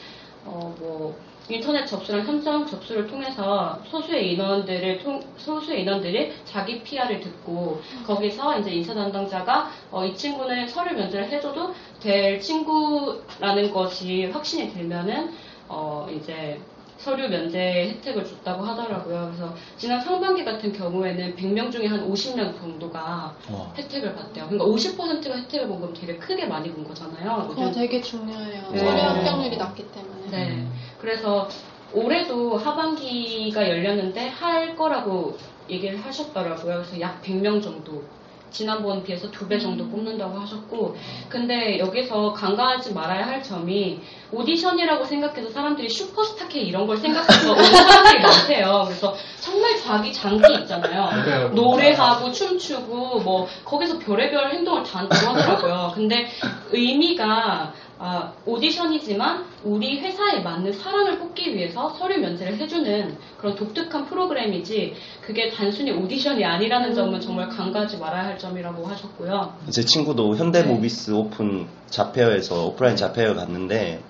어, 0.44 0.74
뭐, 0.78 1.16
인터넷 1.48 1.86
접수랑 1.86 2.24
현장 2.26 2.66
접수를 2.66 3.06
통해서 3.06 3.80
소수의 3.90 4.32
인원들을 4.32 4.98
통, 4.98 5.20
소수의 5.36 5.82
인원들이 5.82 6.32
자기 6.44 6.82
PR을 6.82 7.20
듣고 7.20 7.80
거기서 8.06 8.60
이제 8.60 8.70
인사 8.70 8.94
담당자가 8.94 9.70
어, 9.90 10.04
이 10.04 10.16
친구는 10.16 10.68
서류 10.68 10.94
면제를 10.96 11.30
해줘도 11.30 11.74
될 12.00 12.40
친구라는 12.40 13.72
것이 13.72 14.26
확신이 14.26 14.72
들면은 14.72 15.32
어, 15.68 16.08
이제 16.14 16.60
서류 17.02 17.28
면제 17.28 17.58
혜택을 17.88 18.24
줬다고 18.24 18.62
하더라고요. 18.62 19.26
그래서 19.26 19.52
지난 19.76 20.00
상반기 20.00 20.44
같은 20.44 20.72
경우에는 20.72 21.34
100명 21.34 21.72
중에 21.72 21.86
한 21.86 22.08
50명 22.08 22.56
정도가 22.60 23.00
와. 23.00 23.72
혜택을 23.76 24.14
받대요. 24.14 24.48
그러니까 24.48 24.64
50%가 24.64 25.36
혜택을 25.36 25.66
본 25.66 25.80
거면 25.80 25.94
되게 25.94 26.16
크게 26.16 26.46
많이 26.46 26.70
본 26.70 26.84
거잖아요. 26.84 27.48
그거 27.48 27.62
요즘 27.62 27.72
되게 27.72 28.00
중요해요. 28.00 28.70
네. 28.70 28.78
서류 28.78 29.00
합격률이 29.00 29.56
낮기 29.56 29.90
때문에. 29.90 30.30
네. 30.30 30.66
그래서 31.00 31.48
올해도 31.92 32.56
하반기가 32.56 33.68
열렸는데 33.68 34.28
할 34.28 34.76
거라고 34.76 35.36
얘기를 35.68 35.98
하셨더라고요. 35.98 36.76
그래서 36.76 37.00
약 37.00 37.20
100명 37.20 37.60
정도. 37.60 38.04
지난번 38.52 39.02
비해서 39.02 39.30
두 39.30 39.48
배 39.48 39.58
정도 39.58 39.88
뽑는다고 39.88 40.38
하셨고, 40.38 40.96
근데 41.28 41.78
여기서 41.78 42.32
간과하지 42.32 42.94
말아야 42.94 43.26
할 43.26 43.42
점이 43.42 44.00
오디션이라고 44.30 45.04
생각해서 45.04 45.50
사람들이 45.50 45.88
슈퍼스타 45.88 46.48
K 46.48 46.62
이런 46.68 46.86
걸 46.86 46.96
생각해서 46.96 47.52
오는 47.52 47.64
사람들이 47.64 48.22
많대요. 48.22 48.82
그래서 48.86 49.14
정말 49.40 49.76
자기 49.78 50.12
장기 50.12 50.54
있잖아요. 50.60 51.50
노래하고 51.54 52.30
춤추고 52.32 53.20
뭐 53.20 53.46
거기서 53.64 53.98
별의별 53.98 54.52
행동을 54.52 54.84
다 54.84 55.00
하더라고요. 55.10 55.92
근데 55.94 56.28
의미가 56.70 57.72
아, 58.04 58.32
오디션이지만 58.44 59.44
우리 59.62 60.00
회사에 60.00 60.40
맞는 60.40 60.72
사람을 60.72 61.20
뽑기 61.20 61.54
위해서 61.54 61.88
서류 61.90 62.18
면제를 62.18 62.58
해주는 62.58 63.16
그런 63.38 63.54
독특한 63.54 64.06
프로그램이지 64.06 64.96
그게 65.20 65.48
단순히 65.50 65.92
오디션이 65.92 66.44
아니라는 66.44 66.96
점은 66.96 67.20
정말 67.20 67.48
간과하지 67.48 67.98
말아야 67.98 68.24
할 68.24 68.38
점이라고 68.40 68.84
하셨고요. 68.84 69.54
제 69.70 69.84
친구도 69.84 70.34
현대모비스 70.34 71.12
오픈 71.12 71.68
자페어에서 71.90 72.66
오프라인 72.66 72.96
자페어 72.96 73.34
갔는데 73.34 74.02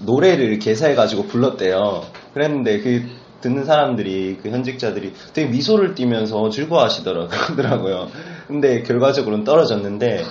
노래를 0.00 0.58
개사해가지고 0.58 1.26
불렀대요. 1.28 2.02
그랬는데 2.34 2.80
그 2.80 3.04
듣는 3.42 3.64
사람들이 3.64 4.38
그 4.42 4.50
현직자들이 4.50 5.12
되게 5.32 5.48
미소를 5.48 5.94
띠면서 5.94 6.50
즐거워하시더라고요. 6.50 8.08
근데 8.48 8.82
결과적으로는 8.82 9.44
떨어졌는데 9.44 10.24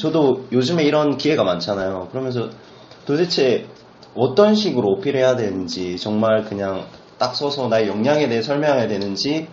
저도 0.00 0.46
요즘에 0.50 0.84
이런 0.84 1.18
기회가 1.18 1.44
많잖아요. 1.44 2.08
그러면서 2.10 2.48
도대체 3.04 3.66
어떤 4.14 4.54
식으로 4.54 4.92
어필해야 4.92 5.36
되는지 5.36 5.98
정말 5.98 6.44
그냥 6.44 6.86
딱 7.18 7.36
써서 7.36 7.68
나의 7.68 7.86
역량에 7.88 8.28
대해 8.28 8.40
설명해야 8.40 8.88
되는지 8.88 9.46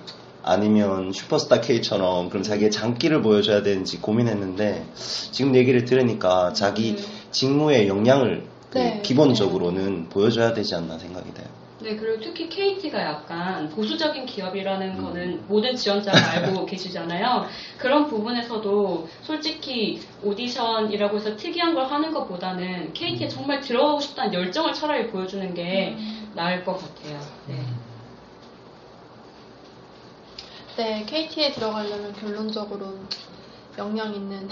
아니면 0.44 1.12
슈퍼스타 1.12 1.60
K처럼 1.60 2.30
그럼 2.30 2.44
자기의 2.44 2.72
장기를 2.72 3.22
보여줘야 3.22 3.62
되는지 3.62 4.00
고민했는데 4.00 4.86
지금 4.96 5.54
얘기를 5.54 5.84
들으니까 5.84 6.54
자기 6.54 6.96
직무의 7.32 7.90
역량을 7.90 8.46
그 8.70 8.78
네. 8.78 9.02
기본적으로는 9.04 10.08
보여줘야 10.08 10.54
되지 10.54 10.76
않나 10.76 10.98
생각이 10.98 11.34
돼요. 11.34 11.48
네, 11.88 11.96
그리고 11.96 12.20
특히 12.20 12.50
KT가 12.50 13.02
약간 13.02 13.70
보수적인 13.70 14.26
기업이라는 14.26 15.02
거는 15.02 15.46
모든 15.48 15.74
지원자가 15.74 16.32
알고 16.32 16.66
계시잖아요. 16.68 17.48
그런 17.78 18.10
부분에서도 18.10 19.08
솔직히 19.22 20.06
오디션이라고 20.22 21.16
해서 21.16 21.38
특이한 21.38 21.74
걸 21.74 21.86
하는 21.86 22.14
것보다는 22.14 22.92
KT에 22.92 23.30
정말 23.30 23.62
들어가고 23.62 24.02
싶다는 24.02 24.34
열정을 24.34 24.74
차라리 24.74 25.08
보여주는 25.08 25.54
게 25.54 25.98
나을 26.34 26.66
것 26.66 26.76
같아요. 26.76 27.22
네. 27.46 27.66
네, 30.76 31.06
KT에 31.06 31.54
들어가려면 31.54 32.12
결론적으로 32.12 33.00
역량 33.78 34.14
있는, 34.14 34.50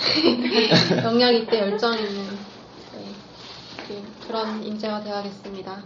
역량 1.03 1.35
있대 1.35 1.59
열정 1.59 1.95
있는 1.99 2.27
네, 2.93 3.13
그- 3.89 4.27
그런 4.27 4.63
인재가 4.63 5.03
되어야겠습니다. 5.03 5.83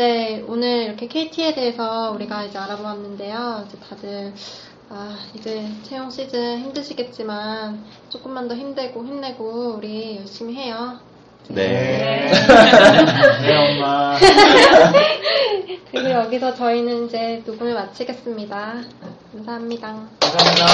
네, 0.00 0.42
오늘 0.48 0.84
이렇게 0.84 1.06
KT에 1.08 1.52
대해서 1.52 2.10
우리가 2.12 2.44
이제 2.44 2.56
알아보았는데요. 2.56 3.66
이제 3.68 3.76
다들 3.86 4.32
아, 4.88 5.18
이제 5.34 5.68
채용 5.82 6.08
시즌 6.08 6.58
힘드시겠지만 6.60 7.84
조금만 8.08 8.48
더 8.48 8.54
힘내고 8.54 9.04
힘내고 9.04 9.74
우리 9.76 10.16
열심히 10.16 10.54
해요. 10.54 10.98
네. 11.48 12.30
네, 13.42 13.74
엄마. 13.74 14.18
그리고 15.92 16.08
여기서 16.08 16.54
저희는 16.54 17.04
이제 17.04 17.42
녹음을 17.44 17.74
마치겠습니다. 17.74 18.76
감사합니다. 19.34 20.08
감사합니다. 20.20 20.66